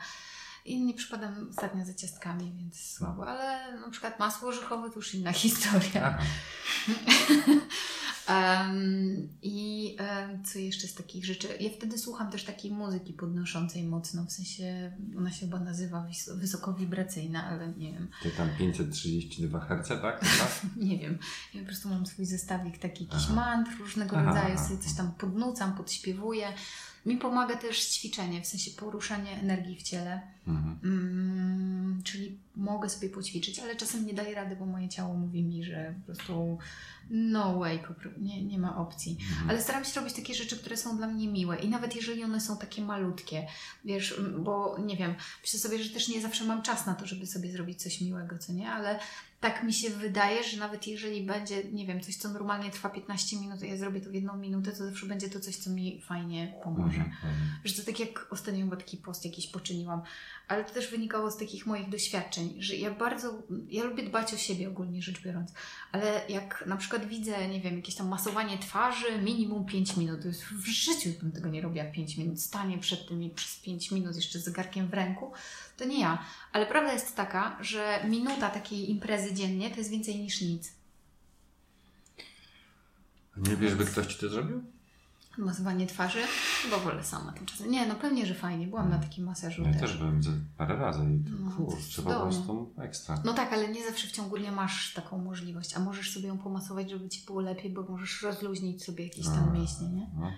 I 0.64 0.80
nie 0.82 0.94
przypadam 0.94 1.48
ostatnio 1.50 1.84
za 1.84 1.94
ciastkami, 1.94 2.52
więc 2.56 2.80
słabo, 2.80 3.26
ale 3.28 3.78
na 3.80 3.90
przykład 3.90 4.18
masło 4.18 4.48
orzechowe 4.48 4.90
to 4.90 4.96
już 4.96 5.14
inna 5.14 5.32
historia. 5.44 6.18
Em, 8.32 9.28
I 9.42 9.96
em, 9.98 10.44
co 10.44 10.58
jeszcze 10.58 10.88
z 10.88 10.94
takich 10.94 11.24
rzeczy? 11.24 11.48
Ja 11.60 11.70
wtedy 11.70 11.98
słucham 11.98 12.30
też 12.30 12.44
takiej 12.44 12.70
muzyki 12.70 13.12
podnoszącej 13.12 13.84
mocno, 13.84 14.24
w 14.24 14.32
sensie 14.32 14.92
ona 15.18 15.30
się 15.30 15.46
chyba 15.46 15.60
nazywa 15.60 15.98
wys- 16.10 16.36
wysokowibracyjna, 16.38 17.44
ale 17.46 17.68
nie 17.68 17.92
wiem, 17.92 18.08
Ty 18.22 18.30
tam 18.30 18.48
532 18.58 19.60
Hz, 19.60 19.88
tak? 19.88 20.24
Nie 20.76 20.98
wiem. 20.98 21.18
Ja 21.54 21.60
po 21.60 21.66
prostu 21.66 21.88
mam 21.88 22.06
swój 22.06 22.24
zestawik 22.26 22.78
taki 22.78 23.04
jakichś 23.04 23.24
Aha. 23.24 23.34
mantr 23.34 23.70
różnego 23.78 24.16
Aha, 24.16 24.26
rodzaju, 24.26 24.54
aha. 24.58 24.68
sobie 24.68 24.80
coś 24.80 24.94
tam 24.94 25.12
podnucam, 25.12 25.74
podśpiewuję. 25.76 26.46
Mi 27.06 27.16
pomaga 27.16 27.56
też 27.56 27.88
ćwiczenie, 27.88 28.42
w 28.42 28.46
sensie 28.46 28.70
poruszanie 28.70 29.30
energii 29.40 29.76
w 29.76 29.82
ciele. 29.82 30.20
Mhm. 30.46 30.78
Mm, 30.84 32.02
czyli 32.04 32.38
mogę 32.56 32.88
sobie 32.88 33.08
poćwiczyć, 33.08 33.58
ale 33.58 33.76
czasem 33.76 34.06
nie 34.06 34.14
daję 34.14 34.34
rady, 34.34 34.56
bo 34.56 34.66
moje 34.66 34.88
ciało 34.88 35.14
mówi 35.14 35.42
mi, 35.42 35.64
że 35.64 35.94
po 36.00 36.06
prostu 36.06 36.58
no 37.10 37.58
way, 37.58 37.80
nie, 38.18 38.44
nie 38.44 38.58
ma 38.58 38.76
opcji. 38.76 39.16
Mhm. 39.30 39.50
Ale 39.50 39.62
staram 39.62 39.84
się 39.84 40.00
robić 40.00 40.14
takie 40.14 40.34
rzeczy, 40.34 40.56
które 40.56 40.76
są 40.76 40.96
dla 40.96 41.06
mnie 41.06 41.28
miłe 41.28 41.58
i 41.58 41.68
nawet 41.68 41.96
jeżeli 41.96 42.24
one 42.24 42.40
są 42.40 42.56
takie 42.56 42.82
malutkie, 42.82 43.46
wiesz, 43.84 44.20
bo 44.38 44.76
nie 44.78 44.96
wiem, 44.96 45.14
myślę 45.42 45.60
sobie, 45.60 45.82
że 45.82 45.90
też 45.90 46.08
nie 46.08 46.20
zawsze 46.20 46.44
mam 46.44 46.62
czas 46.62 46.86
na 46.86 46.94
to, 46.94 47.06
żeby 47.06 47.26
sobie 47.26 47.52
zrobić 47.52 47.82
coś 47.82 48.00
miłego, 48.00 48.38
co 48.38 48.52
nie, 48.52 48.70
ale 48.70 48.98
tak 49.42 49.62
mi 49.62 49.72
się 49.72 49.90
wydaje, 49.90 50.44
że 50.44 50.56
nawet 50.56 50.86
jeżeli 50.86 51.26
będzie, 51.26 51.64
nie 51.64 51.86
wiem, 51.86 52.00
coś, 52.00 52.16
co 52.16 52.28
normalnie 52.28 52.70
trwa 52.70 52.88
15 52.88 53.36
minut, 53.36 53.62
a 53.62 53.66
ja 53.66 53.76
zrobię 53.76 54.00
to 54.00 54.10
w 54.10 54.14
jedną 54.14 54.36
minutę, 54.36 54.72
to 54.72 54.76
zawsze 54.76 55.06
będzie 55.06 55.30
to 55.30 55.40
coś, 55.40 55.56
co 55.56 55.70
mi 55.70 56.00
fajnie 56.00 56.54
pomoże. 56.64 56.98
Mhm. 56.98 57.34
Że 57.64 57.74
to 57.74 57.86
tak 57.86 58.00
jak 58.00 58.26
ostatnio 58.30 58.64
chyba 58.64 58.76
taki 58.76 58.96
post 58.96 59.24
jakiś 59.24 59.46
poczyniłam, 59.46 60.02
ale 60.48 60.64
to 60.64 60.74
też 60.74 60.90
wynikało 60.90 61.30
z 61.30 61.36
takich 61.36 61.66
moich 61.66 61.88
doświadczeń, 61.88 62.54
że 62.58 62.76
ja 62.76 62.90
bardzo, 62.90 63.42
ja 63.68 63.84
lubię 63.84 64.02
dbać 64.02 64.34
o 64.34 64.36
siebie 64.36 64.68
ogólnie 64.68 65.02
rzecz 65.02 65.22
biorąc, 65.22 65.52
ale 65.92 66.22
jak 66.28 66.64
na 66.66 66.76
przykład 66.76 67.08
widzę, 67.08 67.48
nie 67.48 67.60
wiem, 67.60 67.76
jakieś 67.76 67.94
tam 67.94 68.08
masowanie 68.08 68.58
twarzy, 68.58 69.22
minimum 69.22 69.64
5 69.64 69.96
minut, 69.96 70.20
w 70.52 70.66
życiu 70.66 71.10
bym 71.22 71.32
tego 71.32 71.48
nie 71.48 71.60
robiła 71.60 71.84
5 71.84 72.16
minut, 72.16 72.42
stanie 72.42 72.78
przed 72.78 73.08
tym 73.08 73.22
i 73.22 73.30
przez 73.30 73.56
5 73.56 73.90
minut 73.90 74.16
jeszcze 74.16 74.38
z 74.38 74.44
zegarkiem 74.44 74.88
w 74.88 74.94
ręku, 74.94 75.32
to 75.76 75.84
nie 75.84 76.00
ja. 76.00 76.24
Ale 76.52 76.66
prawda 76.66 76.92
jest 76.92 77.16
taka, 77.16 77.58
że 77.60 78.04
minuta 78.08 78.50
takiej 78.50 78.90
imprezy 78.90 79.34
dziennie 79.34 79.70
to 79.70 79.76
jest 79.76 79.90
więcej 79.90 80.16
niż 80.16 80.40
nic. 80.40 80.72
Nie 83.36 83.56
wiesz, 83.56 83.74
by 83.74 83.84
ktoś 83.84 84.06
ci 84.06 84.18
to 84.18 84.28
zrobił? 84.28 84.62
Masowanie 85.38 85.86
twarzy? 85.86 86.18
Chyba 86.62 86.78
wolę 86.78 87.04
sama 87.04 87.32
tymczasem. 87.32 87.70
Nie, 87.70 87.86
no 87.86 87.94
pewnie, 87.94 88.26
że 88.26 88.34
fajnie. 88.34 88.66
Byłam 88.66 88.90
na 88.90 88.98
takim 88.98 89.24
masażu 89.24 89.62
Ja 89.62 89.72
też. 89.72 89.80
też 89.80 89.96
byłem 89.96 90.20
parę 90.56 90.76
razy 90.76 91.00
i 91.04 91.30
No, 91.30 91.50
to 91.50 91.56
to 91.56 91.64
kurczę, 91.70 92.02
po 92.02 92.10
prostu 92.10 92.74
ekstra. 92.78 93.22
No 93.24 93.32
tak, 93.32 93.52
ale 93.52 93.68
nie 93.68 93.84
zawsze 93.84 94.08
w 94.08 94.12
ciągu 94.12 94.38
dnia 94.38 94.52
masz 94.52 94.94
taką 94.94 95.18
możliwość, 95.18 95.76
a 95.76 95.80
możesz 95.80 96.14
sobie 96.14 96.28
ją 96.28 96.38
pomasować, 96.38 96.90
żeby 96.90 97.08
ci 97.08 97.26
było 97.26 97.40
lepiej, 97.40 97.70
bo 97.70 97.82
możesz 97.82 98.22
rozluźnić 98.22 98.84
sobie 98.84 99.04
jakieś 99.04 99.24
tam 99.26 99.48
A, 99.48 99.52
mięśnie, 99.52 99.88
nie? 99.88 100.06
No. 100.20 100.32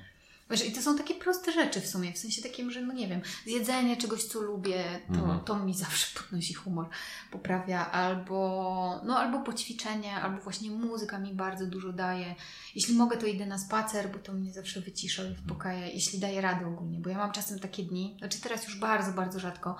Wiesz, 0.50 0.66
i 0.68 0.72
to 0.72 0.82
są 0.82 0.98
takie 0.98 1.14
proste 1.14 1.43
rzeczy 1.74 1.86
w 1.86 1.90
sumie, 1.90 2.12
w 2.12 2.18
sensie 2.18 2.42
takim, 2.42 2.70
że 2.70 2.80
no 2.80 2.92
nie 2.92 3.08
wiem, 3.08 3.20
zjedzenie 3.46 3.96
czegoś, 3.96 4.24
co 4.24 4.40
lubię, 4.40 5.00
to, 5.08 5.14
Mhm. 5.14 5.40
to 5.40 5.56
mi 5.58 5.74
zawsze 5.74 6.06
podnosi 6.20 6.54
humor, 6.54 6.88
poprawia, 7.30 7.90
albo, 7.90 9.00
no, 9.04 9.18
albo 9.18 9.42
poćwiczenie, 9.42 10.14
albo 10.16 10.40
właśnie 10.42 10.70
muzyka 10.70 11.18
mi 11.18 11.34
bardzo 11.34 11.66
dużo 11.66 11.92
daje. 11.92 12.34
Jeśli 12.74 12.94
mogę, 12.94 13.16
to 13.16 13.26
idę 13.26 13.46
na 13.46 13.58
spacer, 13.58 14.12
bo 14.12 14.18
to 14.18 14.32
mnie 14.32 14.52
zawsze 14.52 14.80
wycisza 14.80 15.24
i 15.24 15.32
uspokaja, 15.32 15.86
jeśli 15.86 16.18
daję 16.18 16.40
radę 16.40 16.66
ogólnie, 16.66 17.00
bo 17.00 17.10
ja 17.10 17.18
mam 17.18 17.32
czasem 17.32 17.58
takie 17.58 17.82
dni, 17.82 18.16
znaczy 18.18 18.40
teraz 18.40 18.64
już 18.64 18.78
bardzo, 18.78 19.12
bardzo 19.12 19.40
rzadko, 19.40 19.76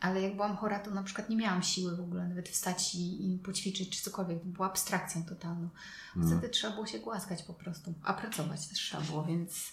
ale 0.00 0.22
jak 0.22 0.34
byłam 0.36 0.56
chora, 0.56 0.78
to 0.78 0.90
na 0.90 1.02
przykład 1.02 1.28
nie 1.28 1.36
miałam 1.36 1.62
siły 1.62 1.96
w 1.96 2.00
ogóle 2.00 2.28
nawet 2.28 2.48
wstać 2.48 2.94
i, 2.94 3.34
i 3.34 3.38
poćwiczyć 3.38 3.96
czy 3.96 4.02
cokolwiek. 4.04 4.44
Była 4.44 4.66
abstrakcją 4.66 5.24
totalną. 5.24 5.68
Mm. 6.16 6.28
Wtedy 6.28 6.48
trzeba 6.48 6.74
było 6.74 6.86
się 6.86 6.98
głaskać 6.98 7.42
po 7.42 7.54
prostu. 7.54 7.94
A 8.04 8.14
pracować 8.14 8.68
też 8.68 8.78
trzeba 8.78 9.02
było, 9.02 9.24
więc 9.24 9.72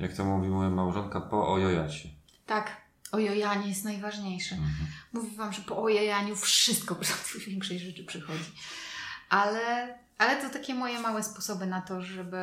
Jak 0.00 0.12
to 0.12 0.24
mówi 0.24 0.48
moja 0.48 0.70
małżonka, 0.70 1.20
po 1.20 1.52
ojojacie. 1.52 2.08
tak, 2.46 2.76
ojojanie 3.12 3.68
jest 3.68 3.84
najważniejsze. 3.84 4.54
Mhm. 4.54 4.86
Mówię 5.12 5.36
Wam, 5.36 5.52
że 5.52 5.62
po 5.62 5.82
ojojaniu 5.82 6.36
wszystko 6.36 6.94
po 6.94 7.04
prostu 7.04 7.38
większej 7.46 7.78
rzeczy 7.78 8.04
przychodzi. 8.04 8.52
Ale 9.28 9.98
Ale 10.18 10.42
to 10.42 10.50
takie 10.50 10.74
moje 10.74 11.00
małe 11.00 11.22
sposoby 11.22 11.66
na 11.66 11.80
to, 11.80 12.02
żeby 12.02 12.36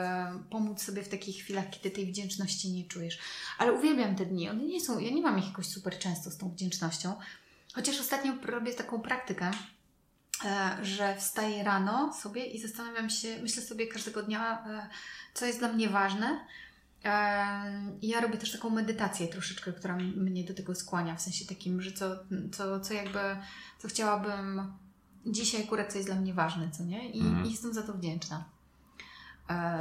pomóc 0.50 0.82
sobie 0.82 1.04
w 1.04 1.10
takich 1.10 1.44
chwilach, 1.44 1.70
kiedy 1.70 1.92
tej 1.92 2.06
wdzięczności 2.06 2.72
nie 2.72 2.86
czujesz. 2.86 3.20
Ale 3.58 3.74
uwielbiam 3.74 4.16
te 4.16 4.26
dni. 4.26 4.50
One 4.50 4.64
nie 4.64 4.82
są, 4.82 5.00
ja 5.00 5.12
nie 5.12 5.22
mam 5.22 5.40
ich 5.40 5.48
jakoś 5.48 5.66
super 5.66 6.00
często 6.00 6.32
z 6.32 6.38
tą 6.38 6.50
wdzięcznością. 6.50 7.16
Chociaż 7.74 8.00
ostatnio 8.00 8.34
robię 8.46 8.74
taką 8.74 9.00
praktykę, 9.02 9.52
e, 10.46 10.78
że 10.82 11.16
wstaję 11.16 11.64
rano 11.64 12.14
sobie 12.14 12.46
i 12.46 12.62
zastanawiam 12.62 13.10
się, 13.10 13.38
myślę 13.42 13.64
sobie 13.64 13.88
każdego 13.88 14.24
dnia, 14.24 14.66
e, 14.68 14.90
co 15.34 15.46
jest 15.46 15.60
dla 15.60 15.74
mnie 15.74 15.90
ważne. 15.90 16.40
E, 17.04 17.10
ja 18.02 18.22
robię 18.22 18.38
też 18.38 18.52
taką 18.52 18.70
medytację 18.70 19.28
troszeczkę, 19.28 19.74
która 19.74 19.96
mnie 19.98 20.44
do 20.44 20.54
tego 20.54 20.76
skłania, 20.76 21.16
w 21.16 21.22
sensie 21.22 21.46
takim, 21.46 21.82
że 21.82 21.92
co, 21.92 22.06
co, 22.52 22.80
co 22.80 22.94
jakby, 22.94 23.20
co 23.80 23.88
chciałabym 23.88 24.74
dzisiaj 25.26 25.64
akurat, 25.64 25.92
co 25.92 25.98
jest 25.98 26.10
dla 26.10 26.16
mnie 26.22 26.34
ważne, 26.34 26.72
co 26.72 26.84
nie? 26.84 27.10
I, 27.10 27.20
Mhm. 27.22 27.46
i 27.46 27.52
jestem 27.52 27.74
za 27.74 27.84
to 27.84 27.94
wdzięczna 27.94 28.46
e, 29.50 29.80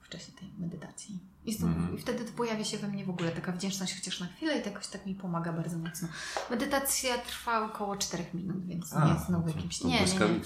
w 0.00 0.08
czasie 0.08 0.32
tej 0.32 0.52
medytacji. 0.58 1.18
I, 1.46 1.54
stąd, 1.54 1.76
Mhm. 1.76 1.94
I 1.98 2.00
wtedy 2.00 2.24
pojawia 2.24 2.64
się 2.64 2.78
we 2.78 2.88
mnie 2.88 3.04
w 3.04 3.10
ogóle 3.10 3.30
taka 3.32 3.52
wdzięczność, 3.52 3.94
chociaż 3.98 4.20
na 4.20 4.26
chwilę 4.26 4.58
i 4.58 4.62
to 4.62 4.68
jakoś 4.68 4.86
tak 4.86 5.06
mi 5.06 5.14
pomaga 5.14 5.52
bardzo 5.52 5.78
mocno. 5.78 6.08
Medytacja 6.50 7.18
trwa 7.18 7.64
około 7.64 7.96
4 7.96 8.24
minut, 8.34 8.66
więc 8.66 8.92
nie 8.94 9.12
jest 9.12 9.26
znowu 9.26 9.48
to- 9.50 9.56
jakimś... 9.56 9.78
to 9.78 9.88
Nie, 9.88 9.94
nie, 9.94 10.00
nie. 10.00 10.40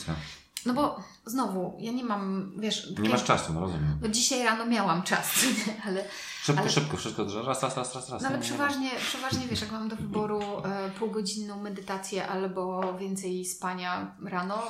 No 0.67 0.75
bo 0.75 1.01
znowu, 1.27 1.77
ja 1.81 1.93
nie 1.93 2.05
mam, 2.05 2.53
wiesz... 2.59 2.91
Nie 2.99 3.09
masz 3.09 3.25
czasu, 3.25 3.53
no 3.53 3.61
rozumiem. 3.61 3.99
No 4.03 4.09
dzisiaj 4.09 4.45
rano 4.45 4.67
miałam 4.67 5.03
czas, 5.03 5.47
ale 5.87 6.05
Szybko, 6.43 6.61
ale- 6.63 6.71
szybko, 6.71 6.97
wszystko, 6.97 7.25
raz, 7.47 7.63
raz, 7.63 7.77
raz, 7.77 7.95
raz, 7.95 8.11
raz. 8.11 8.23
no 8.23 8.29
ale 8.29 8.29
nie, 8.29 8.31
nie, 8.31 8.37
nie. 8.37 8.41
przeważnie, 8.41 8.91
przeważnie 9.09 9.47
wiesz, 9.51 9.61
jak 9.61 9.73
mam 9.73 9.89
do 9.89 9.97
wyboru 9.97 10.41
e, 10.65 10.91
półgodzinną 10.99 11.63
medytację 11.63 12.29
albo 12.29 12.95
więcej 12.99 13.45
spania 13.45 14.17
rano, 14.25 14.63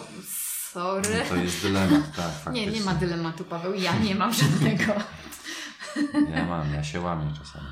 sorry. 0.73 1.19
No 1.19 1.29
to 1.29 1.37
jest 1.37 1.63
dylemat, 1.63 2.17
tak, 2.17 2.33
faktycznie. 2.45 2.67
nie, 2.73 2.79
nie 2.79 2.85
ma 2.85 2.95
dylematu, 2.95 3.45
Paweł, 3.45 3.75
ja 3.75 3.99
nie 3.99 4.15
mam 4.15 4.33
żadnego. 4.33 4.93
Ja 6.35 6.45
mam, 6.45 6.75
ja 6.75 6.85
się 6.85 7.01
łamię 7.01 7.33
czasami. 7.39 7.67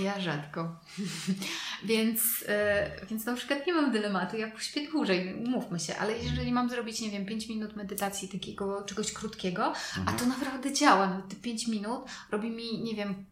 Ja 0.00 0.20
rzadko. 0.20 0.80
więc, 1.84 2.44
e, 2.48 2.90
więc 3.10 3.24
na 3.24 3.34
przykład 3.34 3.66
nie 3.66 3.74
mam 3.74 3.92
dylematu, 3.92 4.36
ja 4.36 4.50
pośpię 4.50 4.88
dłużej, 4.88 5.34
mówmy 5.34 5.80
się, 5.80 5.96
ale 5.96 6.18
jeżeli 6.18 6.52
mam 6.52 6.70
zrobić, 6.70 7.00
nie 7.00 7.10
wiem, 7.10 7.26
5 7.26 7.48
minut 7.48 7.76
medytacji 7.76 8.28
takiego 8.28 8.82
czegoś 8.82 9.12
krótkiego, 9.12 9.64
a 9.96 10.00
Mhm. 10.00 10.18
to 10.18 10.26
naprawdę 10.26 10.72
działa, 10.72 11.06
no, 11.06 11.22
te 11.22 11.36
5 11.36 11.66
minut 11.68 12.00
robi 12.30 12.50
mi, 12.50 12.82
nie 12.82 12.94
wiem, 12.94 13.24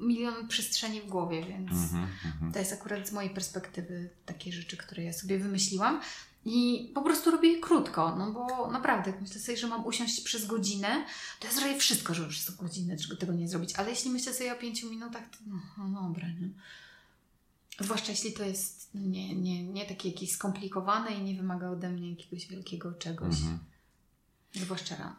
milion 0.00 0.48
przestrzeni 0.48 1.00
w 1.00 1.06
głowie, 1.06 1.44
więc... 1.44 1.70
Mhm, 1.70 2.08
mhm. 2.24 2.52
To 2.52 2.58
jest 2.58 2.72
akurat 2.72 3.08
z 3.08 3.12
mojej 3.12 3.30
perspektywy 3.30 4.10
takie 4.26 4.52
rzeczy, 4.52 4.76
które 4.76 5.02
ja 5.02 5.12
sobie 5.12 5.38
wymyśliłam. 5.38 6.00
I 6.48 6.90
po 6.94 7.02
prostu 7.02 7.30
robię 7.30 7.48
je 7.48 7.60
krótko, 7.60 8.16
no 8.16 8.32
bo 8.32 8.70
naprawdę, 8.70 9.10
jak 9.10 9.20
myślę 9.20 9.40
sobie, 9.40 9.58
że 9.58 9.66
mam 9.66 9.86
usiąść 9.86 10.20
przez 10.20 10.46
godzinę, 10.46 11.04
to 11.40 11.46
ja 11.46 11.52
zrobię 11.52 11.76
wszystko, 11.78 12.14
żeby 12.14 12.28
przez 12.28 12.56
godzinę 12.56 12.96
tego 13.18 13.32
nie 13.32 13.48
zrobić. 13.48 13.74
Ale 13.74 13.90
jeśli 13.90 14.10
myślę 14.10 14.34
sobie 14.34 14.52
o 14.52 14.56
pięciu 14.56 14.90
minutach, 14.90 15.30
to 15.30 15.38
no, 15.46 15.88
no 15.88 16.02
dobra, 16.02 16.28
nie? 16.28 16.50
Zwłaszcza 17.80 18.10
jeśli 18.10 18.32
to 18.32 18.44
jest 18.44 18.90
nie, 18.94 19.34
nie, 19.34 19.64
nie 19.64 19.84
takie 19.84 20.08
jakieś 20.08 20.32
skomplikowane 20.32 21.10
i 21.10 21.22
nie 21.22 21.34
wymaga 21.34 21.70
ode 21.70 21.90
mnie 21.90 22.10
jakiegoś 22.10 22.46
wielkiego 22.46 22.92
czegoś. 22.92 23.34
Mhm. 23.40 23.58
Zwłaszcza 24.54 24.96
rano. 24.96 25.16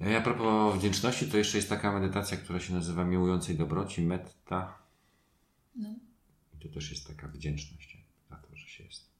Ja 0.00 0.18
a 0.18 0.20
propos 0.20 0.78
wdzięczności, 0.78 1.30
to 1.30 1.38
jeszcze 1.38 1.58
jest 1.58 1.68
taka 1.68 2.00
medytacja, 2.00 2.36
która 2.36 2.60
się 2.60 2.74
nazywa 2.74 3.04
miłującej 3.04 3.56
dobroci, 3.56 4.02
metta. 4.02 4.78
No. 5.76 5.88
I 6.54 6.58
to 6.58 6.74
też 6.74 6.90
jest 6.90 7.06
taka 7.06 7.28
wdzięczność 7.28 7.98
za 8.30 8.36
to, 8.36 8.56
że 8.56 8.68
się 8.68 8.84
jest. 8.84 9.13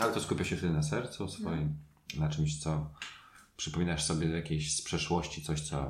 Ale 0.00 0.12
to 0.12 0.20
skupia 0.20 0.44
się 0.44 0.56
wtedy 0.56 0.72
na 0.72 0.82
sercu 0.82 1.28
swoim, 1.28 1.74
na 2.18 2.28
czymś, 2.28 2.58
co 2.58 2.90
przypominasz 3.56 4.04
sobie 4.04 4.28
jakieś 4.28 4.76
z 4.76 4.82
przeszłości, 4.82 5.42
coś, 5.42 5.60
co 5.60 5.80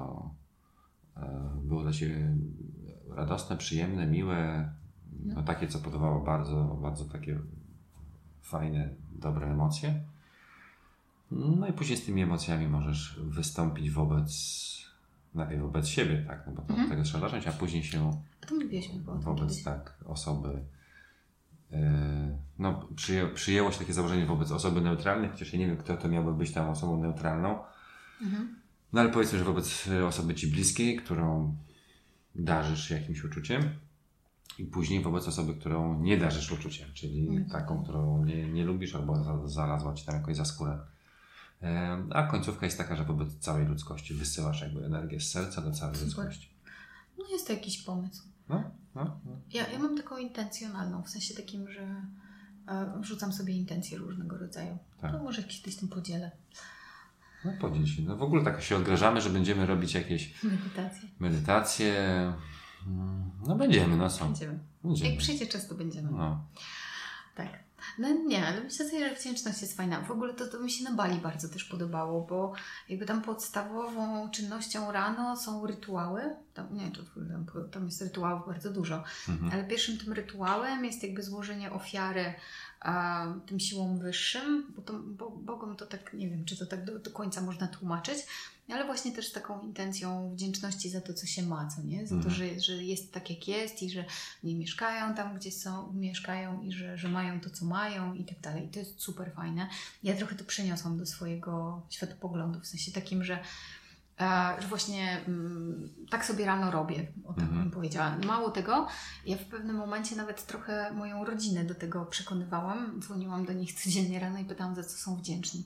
e, 1.16 1.50
było 1.62 1.82
dla 1.82 1.92
Ciebie 1.92 2.36
radosne, 3.10 3.56
przyjemne, 3.56 4.06
miłe, 4.06 4.72
no, 5.24 5.42
takie, 5.42 5.68
co 5.68 5.78
podawało 5.78 6.24
bardzo, 6.24 6.78
bardzo 6.82 7.04
takie 7.04 7.38
fajne, 8.42 8.94
dobre 9.12 9.46
emocje. 9.46 10.02
No 11.30 11.66
i 11.68 11.72
później 11.72 11.98
z 11.98 12.04
tymi 12.04 12.22
emocjami 12.22 12.68
możesz 12.68 13.20
wystąpić 13.22 13.90
wobec, 13.90 14.32
najpierw 15.34 15.62
wobec 15.62 15.86
siebie, 15.88 16.24
tak, 16.26 16.46
no 16.46 16.52
bo 16.52 16.62
to 16.62 16.72
Mhm. 16.72 16.88
tego 16.90 17.02
trzeba 17.02 17.20
zacząć, 17.28 17.46
a 17.46 17.52
później 17.52 17.84
się 17.84 18.22
A 18.42 18.46
to 18.46 18.54
wobec 19.18 19.62
tak 19.64 19.98
osoby. 20.06 20.64
E, 21.72 22.38
No, 22.58 22.88
przyję, 22.96 23.28
przyjęło 23.28 23.72
się 23.72 23.78
takie 23.78 23.92
założenie 23.92 24.26
wobec 24.26 24.50
osoby 24.50 24.80
neutralnej, 24.80 25.30
chociaż 25.30 25.52
ja 25.52 25.58
nie 25.58 25.66
wiem, 25.66 25.76
kto 25.76 25.96
to 25.96 26.08
miałby 26.08 26.34
być 26.34 26.52
tą 26.52 26.70
osobą 26.70 27.02
neutralną. 27.02 27.58
Mhm. 28.22 28.56
No 28.92 29.00
ale 29.00 29.10
powiedzmy, 29.10 29.38
że 29.38 29.44
wobec 29.44 29.88
e, 29.88 30.06
osoby 30.06 30.34
ci 30.34 30.46
bliskiej, 30.46 30.96
którą 30.96 31.56
darzysz 32.34 32.90
jakimś 32.90 33.24
uczuciem, 33.24 33.62
i 34.58 34.64
później 34.64 35.02
wobec 35.02 35.28
osoby, 35.28 35.54
którą 35.54 36.00
nie 36.02 36.16
darzysz 36.18 36.52
uczuciem, 36.52 36.88
czyli 36.94 37.28
Mhm. 37.28 37.50
taką, 37.50 37.82
którą 37.82 38.24
nie, 38.24 38.48
nie 38.48 38.64
lubisz 38.64 38.94
albo 38.94 39.24
za, 39.24 39.48
znalazła 39.48 39.94
ci 39.94 40.06
tam 40.06 40.14
jakoś 40.14 40.36
za 40.36 40.44
skórę. 40.44 40.78
E, 41.62 41.98
A 42.10 42.22
końcówka 42.26 42.66
jest 42.66 42.78
taka, 42.78 42.96
że 42.96 43.04
wobec 43.04 43.38
całej 43.38 43.66
ludzkości 43.66 44.14
wysyłasz 44.14 44.60
jakby 44.60 44.84
energię 44.84 45.20
z 45.20 45.30
serca 45.30 45.60
do 45.62 45.72
całej 45.72 45.94
Super. 45.94 46.06
ludzkości. 46.08 46.50
No 47.18 47.24
jest 47.32 47.46
to 47.46 47.52
jakiś 47.52 47.82
pomysł. 47.82 48.22
No, 48.48 48.70
no, 49.04 49.20
no. 49.26 49.32
Ja, 49.52 49.68
ja 49.68 49.78
mam 49.78 49.96
taką 49.96 50.16
intencjonalną, 50.16 51.02
w 51.02 51.08
sensie 51.10 51.34
takim, 51.34 51.70
że 51.72 51.80
e, 52.68 53.00
wrzucam 53.00 53.32
sobie 53.32 53.54
intencje 53.54 53.98
różnego 53.98 54.38
rodzaju. 54.38 54.78
Tak. 55.00 55.12
To 55.12 55.18
może 55.22 55.42
kiedyś 55.42 55.76
tym 55.76 55.88
podzielę. 55.88 56.30
No 57.44 57.52
podziel 57.60 57.86
się. 57.86 58.02
No 58.02 58.16
w 58.16 58.22
ogóle 58.22 58.44
tak 58.44 58.62
się 58.62 58.76
odgrażamy, 58.76 59.20
że 59.20 59.30
będziemy 59.30 59.66
robić 59.66 59.94
jakieś 59.94 60.42
Medytację. 60.44 61.08
medytacje. 61.18 61.94
Mm, 62.86 63.30
No 63.46 63.56
będziemy, 63.56 63.96
no 63.96 64.10
co? 64.10 64.24
Będziemy. 64.24 64.58
Będziemy. 64.84 65.10
Jak 65.10 65.18
przyjdzie 65.18 65.46
czas, 65.46 65.68
to 65.68 65.74
będziemy. 65.74 66.10
No. 66.10 66.44
Tak. 67.38 67.58
No 67.98 68.08
nie, 68.08 68.46
ale 68.46 68.60
myślę 68.60 68.88
sobie, 68.88 69.08
że 69.08 69.14
wdzięczność 69.14 69.62
jest 69.62 69.76
fajna. 69.76 70.00
W 70.00 70.10
ogóle 70.10 70.34
to, 70.34 70.46
to 70.46 70.60
mi 70.60 70.70
się 70.70 70.84
na 70.84 70.92
Bali 70.92 71.18
bardzo 71.18 71.48
też 71.48 71.64
podobało, 71.64 72.20
bo 72.20 72.52
jakby 72.88 73.06
tam 73.06 73.22
podstawową 73.22 74.30
czynnością 74.30 74.92
rano 74.92 75.36
są 75.36 75.66
rytuały. 75.66 76.22
Tam, 76.54 76.74
nie, 76.74 76.90
to, 76.90 77.02
tam, 77.02 77.70
tam 77.70 77.84
jest 77.84 78.02
rytuałów 78.02 78.46
bardzo 78.46 78.70
dużo. 78.70 79.04
Mhm. 79.28 79.52
Ale 79.52 79.64
pierwszym 79.64 79.98
tym 79.98 80.12
rytuałem 80.12 80.84
jest 80.84 81.02
jakby 81.02 81.22
złożenie 81.22 81.72
ofiary 81.72 82.34
tym 83.46 83.60
siłom 83.60 83.98
wyższym, 83.98 84.72
bo, 84.76 84.82
to, 84.82 84.92
bo 84.92 85.30
Bogom 85.30 85.76
to 85.76 85.86
tak, 85.86 86.12
nie 86.12 86.30
wiem, 86.30 86.44
czy 86.44 86.56
to 86.56 86.66
tak 86.66 86.84
do, 86.84 86.98
do 86.98 87.10
końca 87.10 87.40
można 87.40 87.68
tłumaczyć, 87.68 88.18
ale 88.68 88.84
właśnie 88.84 89.12
też 89.12 89.28
z 89.28 89.32
taką 89.32 89.60
intencją 89.62 90.30
wdzięczności 90.34 90.90
za 90.90 91.00
to, 91.00 91.14
co 91.14 91.26
się 91.26 91.42
ma, 91.42 91.68
co 91.68 91.82
nie? 91.82 92.06
Za 92.06 92.14
to, 92.22 92.28
Mhm. 92.28 92.34
że, 92.34 92.60
że 92.60 92.84
jest 92.84 93.12
tak, 93.12 93.30
jak 93.30 93.48
jest 93.48 93.82
i 93.82 93.90
że 93.90 94.04
nie 94.44 94.54
mieszkają 94.54 95.14
tam, 95.14 95.36
gdzie 95.36 95.52
są, 95.52 95.92
mieszkają 95.92 96.62
i 96.62 96.72
że, 96.72 96.98
że 96.98 97.08
mają 97.08 97.40
to, 97.40 97.50
co 97.50 97.64
mają 97.64 98.14
i 98.14 98.24
tak 98.24 98.40
dalej. 98.40 98.64
I 98.64 98.68
to 98.68 98.78
jest 98.78 99.00
super 99.00 99.32
fajne. 99.32 99.68
Ja 100.02 100.16
trochę 100.16 100.34
to 100.34 100.44
przeniosłam 100.44 100.98
do 100.98 101.06
swojego 101.06 101.82
światopoglądu, 101.90 102.60
w 102.60 102.66
sensie 102.66 102.92
takim, 102.92 103.24
że 103.24 103.38
że 104.60 104.68
właśnie 104.68 105.20
mm, 105.26 105.88
tak 106.10 106.24
sobie 106.24 106.44
rano 106.46 106.70
robię, 106.70 107.06
o 107.24 107.32
tak 107.32 107.42
Mhm. 107.44 107.62
bym 107.62 107.70
powiedziała. 107.70 108.16
Mało 108.26 108.50
tego, 108.50 108.86
ja 109.26 109.36
w 109.36 109.44
pewnym 109.44 109.76
momencie 109.76 110.16
nawet 110.16 110.46
trochę 110.46 110.92
moją 110.94 111.24
rodzinę 111.24 111.64
do 111.64 111.74
tego 111.74 112.06
przekonywałam. 112.06 113.00
Dzwoniłam 113.00 113.44
do 113.44 113.52
nich 113.52 113.72
codziennie 113.82 114.20
rano 114.20 114.38
i 114.38 114.44
pytałam, 114.44 114.74
za 114.74 114.84
co 114.84 114.96
są 114.96 115.16
wdzięczni. 115.16 115.64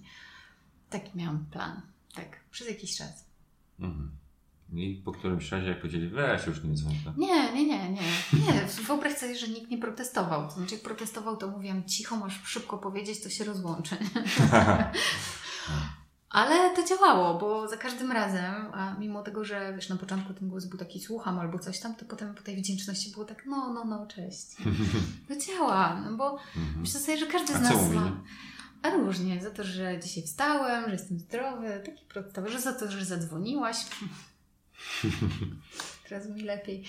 Taki 0.91 1.19
miałam 1.19 1.45
plan. 1.51 1.81
Tak, 2.15 2.41
przez 2.51 2.69
jakiś 2.69 2.97
czas. 2.97 3.25
Mhm. 3.81 4.11
I 4.73 5.03
po 5.05 5.13
którymś 5.13 5.51
razie 5.53 5.69
jak 5.69 5.79
powiedzieli, 5.79 6.09
weź 6.09 6.47
już 6.47 6.65
nie 6.65 6.75
dzwoń. 6.75 6.95
no. 7.07 7.13
Nie, 7.17 7.53
nie, 7.53 7.67
nie, 7.67 7.91
nie. 7.91 8.01
Nie, 8.33 8.67
wyobraź 8.87 9.19
sobie, 9.19 9.37
że 9.37 9.49
nikt 9.49 9.71
nie 9.71 9.79
protestował. 9.79 10.49
To 10.49 10.55
znaczy, 10.55 10.75
jak 10.75 10.85
protestował, 10.85 11.37
to 11.37 11.49
mówiłam 11.49 11.85
cicho, 11.85 12.17
masz 12.17 12.41
szybko 12.45 12.79
powiedzieć, 12.79 13.23
to 13.23 13.29
się 13.31 13.45
rozłączy. 13.45 13.97
Ale 16.33 16.77
to 16.77 16.85
działało, 16.85 17.39
bo 17.39 17.69
za 17.69 17.77
każdym 17.77 18.13
razem, 18.13 18.55
a 18.73 18.95
mimo 18.99 19.23
tego, 19.23 19.45
że 19.45 19.73
wiesz, 19.75 19.89
na 19.89 19.97
początku 19.97 20.35
ten 20.35 20.49
głos 20.49 20.65
był 20.65 20.79
taki 20.79 21.01
słucham 21.01 21.39
albo 21.39 21.59
coś 21.59 21.81
tam, 21.81 21.95
to 21.95 22.05
potem 22.05 22.35
po 22.35 22.43
tej 22.43 22.57
wdzięczności 22.57 23.11
było 23.11 23.25
tak, 23.25 23.47
no, 23.47 23.73
no, 23.73 23.85
no, 23.85 24.07
cześć. 24.07 24.47
To 25.29 25.37
działa, 25.37 26.01
no 26.05 26.17
bo 26.17 26.39
Mhm. 26.57 26.81
myślę 26.81 27.01
sobie, 27.01 27.19
że 27.19 27.27
każdy 27.27 27.53
z 27.55 27.61
nas 27.61 27.91
ma. 27.91 28.13
A 28.83 28.91
różnie, 28.91 29.43
za 29.43 29.51
to, 29.51 29.65
że 29.65 30.01
dzisiaj 30.01 30.23
wstałem, 30.23 30.85
że 30.85 30.93
jestem 30.93 31.19
zdrowy, 31.19 31.83
taki 31.85 32.05
podstawowy, 32.15 32.53
że 32.53 32.61
za 32.61 32.73
to, 32.73 32.91
że 32.91 33.05
zadzwoniłaś. 33.05 33.77
Teraz 36.09 36.29
mi 36.29 36.43
lepiej. 36.43 36.85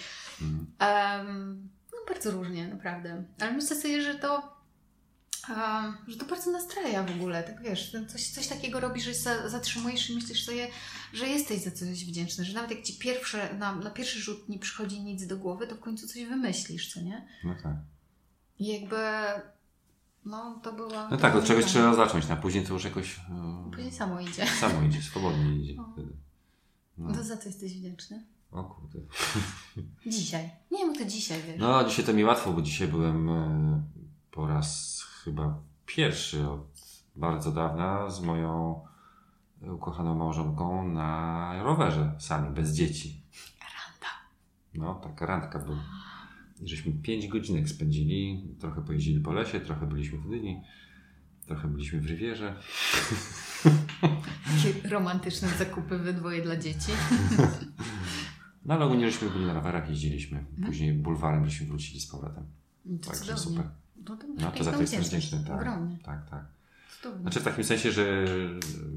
Em, 0.79 1.69
no 1.91 1.97
bardzo 2.13 2.31
różnie, 2.31 2.67
naprawdę. 2.67 3.23
Ale 3.39 3.51
myślę 3.53 3.75
sobie, 3.75 4.01
że 4.01 4.15
to, 4.15 4.52
że 6.07 6.17
to 6.17 6.25
bardzo 6.25 6.51
nastraja 6.51 7.03
w 7.03 7.11
ogóle. 7.11 7.43
Tak 7.43 7.61
wiesz, 7.61 7.95
coś, 8.07 8.29
coś 8.29 8.47
takiego 8.47 8.79
robisz, 8.79 9.03
że 9.03 9.13
za, 9.13 9.49
zatrzymujesz 9.49 10.09
i 10.09 10.15
myślisz 10.15 10.45
sobie, 10.45 10.67
że 11.13 11.27
jesteś 11.27 11.63
za 11.63 11.71
coś 11.71 12.05
wdzięczny. 12.05 12.45
Że 12.45 12.53
nawet 12.53 12.71
jak 12.71 12.83
ci 12.83 12.97
pierwsze, 12.99 13.55
na, 13.57 13.75
na 13.75 13.89
pierwszy 13.89 14.19
rzut 14.19 14.49
nie 14.49 14.59
przychodzi 14.59 15.01
nic 15.01 15.27
do 15.27 15.37
głowy, 15.37 15.67
to 15.67 15.75
w 15.75 15.79
końcu 15.79 16.07
coś 16.07 16.25
wymyślisz, 16.25 16.93
co 16.93 17.01
nie? 17.01 17.27
No 17.43 17.55
tak. 17.63 17.75
I 18.59 18.67
jakby 18.67 18.97
No 20.25 20.59
to 20.63 20.73
była... 20.73 21.09
No 21.09 21.17
tak, 21.17 21.35
od 21.35 21.45
czegoś 21.45 21.65
trzeba 21.65 21.93
zacząć, 21.93 22.25
a 22.29 22.35
później 22.35 22.65
to 22.65 22.73
już 22.73 22.83
jakoś 22.83 23.19
e, 23.19 23.69
Później 23.71 23.91
samo 23.91 24.19
idzie. 24.19 24.47
samo 24.61 24.81
idzie, 24.81 25.01
swobodnie 25.01 25.55
idzie. 25.55 25.73
No. 25.75 25.89
wtedy. 25.93 26.13
No. 26.97 27.13
To 27.13 27.23
za 27.23 27.37
co 27.37 27.45
jesteś 27.49 27.77
wdzięczny? 27.77 28.23
O 28.51 28.63
kurde. 28.63 28.99
Dzisiaj. 30.05 30.49
Nie, 30.71 30.85
bo 30.85 30.93
to 30.93 31.05
dzisiaj, 31.05 31.41
wiesz. 31.47 31.59
No, 31.59 31.83
dzisiaj 31.83 32.05
to 32.05 32.13
mi 32.13 32.23
łatwo, 32.23 32.53
bo 32.53 32.61
dzisiaj 32.61 32.87
byłem 32.87 33.29
e, 33.29 33.83
po 34.31 34.47
raz 34.47 34.92
chyba 35.23 35.59
pierwszy 35.85 36.49
od 36.49 36.67
bardzo 37.15 37.51
dawna 37.51 38.09
z 38.09 38.21
moją 38.21 38.81
ukochaną 39.61 40.15
małżonką 40.15 40.87
na 40.87 41.63
rowerze 41.63 42.15
sami, 42.19 42.55
bez 42.55 42.73
dzieci. 42.73 43.23
Randa. 43.59 44.07
No, 44.73 44.95
taka 44.95 45.25
randka 45.25 45.59
była. 45.59 45.83
I 46.61 46.67
żeśmy 46.67 46.91
pięć 46.91 47.27
godzinek 47.27 47.69
spędzili, 47.69 48.47
trochę 48.59 48.81
pojeździli 48.81 49.19
po 49.19 49.33
lesie, 49.33 49.59
trochę 49.59 49.87
byliśmy 49.87 50.17
w 50.17 50.27
Gdyni, 50.27 50.61
trochę 51.45 51.67
byliśmy 51.67 52.01
w 52.01 52.05
Rywierze. 52.05 52.55
Takie 54.45 54.89
romantyczne 54.89 55.47
zakupy 55.47 55.97
we 55.97 56.13
dwoje 56.13 56.41
dla 56.41 56.57
dzieci. 56.57 56.91
No 58.65 58.73
ale 58.73 58.85
ogólnie 58.85 59.11
żeśmy 59.11 59.29
byli 59.29 59.45
na 59.45 59.53
rowerach, 59.53 59.89
jeździliśmy. 59.89 60.45
Później 60.65 60.93
bulwarem 60.93 61.45
żeśmy 61.45 61.67
wrócili 61.67 61.99
z 61.99 62.07
powrotem. 62.07 62.45
To 63.01 63.11
Także 63.11 63.37
super. 63.37 63.69
No 63.95 64.17
to 64.17 64.27
No 64.27 64.51
to 64.51 64.63
za 64.63 64.71
to 64.71 64.81
jestem 64.81 65.01
wdzięczny. 65.03 65.43
Tak, 65.47 65.55
Ogromnie. 65.55 65.97
tak, 66.03 66.29
tak. 66.29 66.45
Cudownie. 67.01 67.21
Znaczy 67.21 67.39
w 67.39 67.43
takim 67.43 67.63
sensie, 67.63 67.91
że 67.91 68.25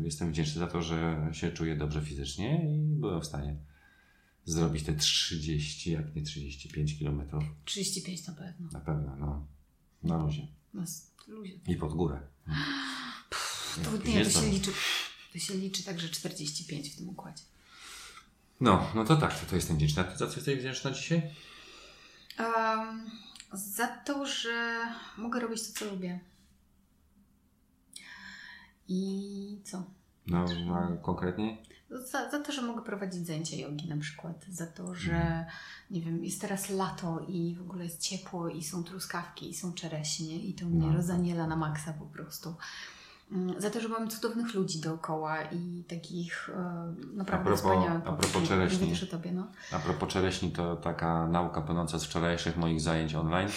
jestem 0.05 0.31
wdzięczny 0.31 0.59
za 0.61 0.67
to, 0.67 0.83
że 0.83 1.29
się 1.33 1.51
czuję 1.53 1.77
dobrze 1.77 2.03
fizycznie 2.03 2.75
i 2.75 2.79
byłem 2.79 3.21
w 3.21 3.27
stanie 3.27 3.57
zrobić 4.45 4.83
te 4.85 4.95
30, 4.95 5.91
jak 5.91 6.15
nie 6.17 6.23
35 6.23 6.99
kilometrów. 6.99 7.45
35 7.65 8.27
na 8.27 8.35
pewno. 8.35 8.69
Na 8.73 8.81
pewno, 8.81 9.17
no. 9.17 9.47
Na 10.03 10.17
luzie. 10.25 10.47
Z- 10.85 11.11
ludzie. 11.29 11.55
I 11.69 11.77
pod 11.77 11.93
górę. 11.95 12.21
To, 13.85 13.91
Później 13.91 14.15
nie, 14.17 14.25
to 14.25 14.31
się 14.31 14.41
to- 14.41 14.47
liczy. 14.47 14.71
To 15.33 15.39
się 15.39 15.55
liczy 15.55 15.83
także 15.85 16.09
45 16.09 16.89
w 16.91 16.97
tym 16.97 17.09
układzie. 17.09 17.43
No, 18.61 18.91
no 18.95 19.05
to 19.05 19.17
tak, 19.17 19.41
to, 19.41 19.47
to 19.47 19.57
jestem 19.57 19.77
wdzięczny. 19.77 20.03
A 20.03 20.05
ty 20.05 20.19
za 20.19 20.27
co 20.27 20.35
jesteś 20.37 20.59
wdzięczna 20.59 20.91
dzisiaj? 20.91 21.23
Um, 22.39 23.11
za 23.57 23.87
to, 23.87 24.27
że 24.27 24.79
mogę 25.19 25.41
robić 25.41 25.69
to, 25.73 25.79
co 25.79 25.85
lubię. 25.95 26.21
I 28.89 29.61
co? 29.65 29.83
No, 30.27 30.45
a 30.75 30.97
konkretnie? 31.03 31.59
Za, 31.91 32.31
za 32.31 32.41
to, 32.41 32.53
że 32.53 32.63
mogę 32.63 32.83
prowadzić 32.83 33.27
zajęcia 33.27 33.57
jogi 33.57 33.89
na 33.89 33.97
przykład. 33.97 34.45
Za 34.49 34.67
to, 34.67 34.95
że 34.95 35.13
Mhm. 35.17 35.45
nie 35.91 36.01
wiem, 36.01 36.25
jest 36.25 36.41
teraz 36.41 36.71
lato 36.71 37.21
i 37.29 37.55
w 37.55 37.63
ogóle 37.63 37.85
jest 37.85 38.01
ciepło 38.01 38.49
i 38.49 38.65
są 38.65 38.85
truskawki 38.85 39.51
i 39.51 39.55
są 39.55 39.73
czereśnie 39.73 40.37
i 40.39 40.55
to 40.55 40.67
mnie 40.67 40.87
No. 40.87 40.93
rozaniela 40.97 41.47
na 41.47 41.57
maksa 41.57 41.93
po 41.93 42.07
prostu. 42.07 42.55
Mm, 43.33 43.61
Za 43.61 43.71
to, 43.71 43.81
że 43.81 43.89
mam 43.89 44.11
cudownych 44.11 44.55
ludzi 44.55 44.81
dookoła 44.81 45.43
i 45.43 45.85
takich 45.89 46.51
e, 46.55 46.95
naprawdę 47.15 47.51
A 47.51 47.53
propos- 47.53 47.57
wspaniałych. 47.57 48.07
a 48.07 48.13
propos 48.13 48.43
Nie- 48.43 48.49
czereśni. 48.49 48.89
Nie 48.89 49.03
o 49.03 49.07
tobie, 49.11 49.33
no. 49.33 49.47
A 49.73 49.79
propos 49.79 50.09
czereśni, 50.13 50.51
to 50.51 50.77
taka 50.77 51.27
nauka 51.27 51.61
płynąca 51.63 51.99
z 51.99 52.05
wczorajszych 52.05 52.57
moich 52.57 52.81
zajęć 52.81 53.15
online 53.15 53.49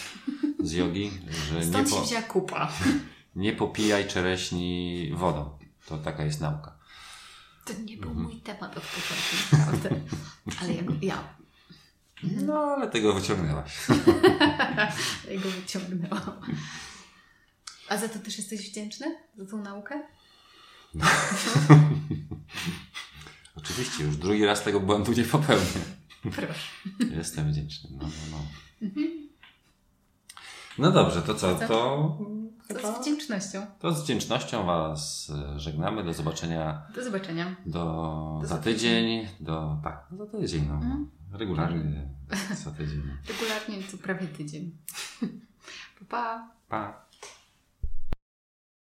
z 0.64 0.72
jogi, 0.72 1.12
że 1.50 1.56
nie, 1.60 1.66
Stąd 1.66 1.90
po, 1.90 2.06
się 2.06 2.22
kupa. 2.22 2.72
nie 3.36 3.54
popijaj 3.54 4.08
czereśni 4.08 5.12
wodą. 5.16 5.50
To 5.86 5.98
taka 5.98 6.24
jest 6.24 6.42
nauka. 6.42 6.76
To 7.66 7.74
nie 7.86 7.98
był 7.98 8.10
Mhm. 8.10 8.28
mój 8.28 8.36
temat 8.42 8.78
od 8.78 8.84
początku, 8.84 9.58
naprawdę. 9.58 9.90
Ale 10.62 10.74
ja, 10.74 10.84
go- 10.84 10.94
ja, 11.02 11.24
No, 12.46 12.54
ale 12.60 12.88
tego 12.88 13.14
wyciągnęłaś. 13.14 13.88
ja 15.32 15.40
go 15.42 15.50
wyciągnęłam. 15.50 16.32
A 17.90 17.98
za 17.98 18.10
to 18.10 18.20
też 18.20 18.38
jesteś 18.38 18.70
wdzięczny? 18.72 19.16
Za 19.38 19.46
tą 19.46 19.62
naukę? 19.62 20.04
Oczywiście, 23.56 24.04
już 24.04 24.18
drugi 24.18 24.46
raz 24.46 24.64
tego 24.64 24.80
błędu 24.80 25.12
nie 25.12 25.24
popełnię. 25.24 25.82
Proszę. 26.22 26.54
Jestem 27.12 27.52
wdzięczny. 27.52 27.90
No, 27.94 28.08
no, 28.32 28.38
no. 28.82 28.90
no 30.78 30.92
dobrze, 30.92 31.22
to 31.22 31.36
co? 31.36 31.56
To, 31.56 32.18
To 32.82 32.96
z 32.96 33.02
wdzięcznością. 33.02 33.66
to 33.80 33.94
z 33.94 34.04
wdzięcznością 34.04 34.66
Was 34.66 35.32
żegnamy. 35.56 36.04
Do 36.04 36.14
zobaczenia 36.14 36.82
Do 36.96 37.04
zobaczenia. 37.04 37.56
do, 37.66 37.80
Do 38.42 38.48
za 38.48 38.58
tydzień. 38.58 39.28
Do, 39.40 39.78
tak, 39.84 40.08
za 40.18 40.26
tydzień. 40.26 40.66
No. 40.68 40.74
Mhm. 40.74 41.10
Regularnie 41.34 42.10
za 42.64 42.72
tydzień. 42.72 43.04
Regularnie 43.28 43.88
co 43.92 43.98
prawie 43.98 44.28
tydzień. 44.28 44.72
Pa, 46.00 46.06
pa. 46.10 46.50
Pa. 46.70 47.09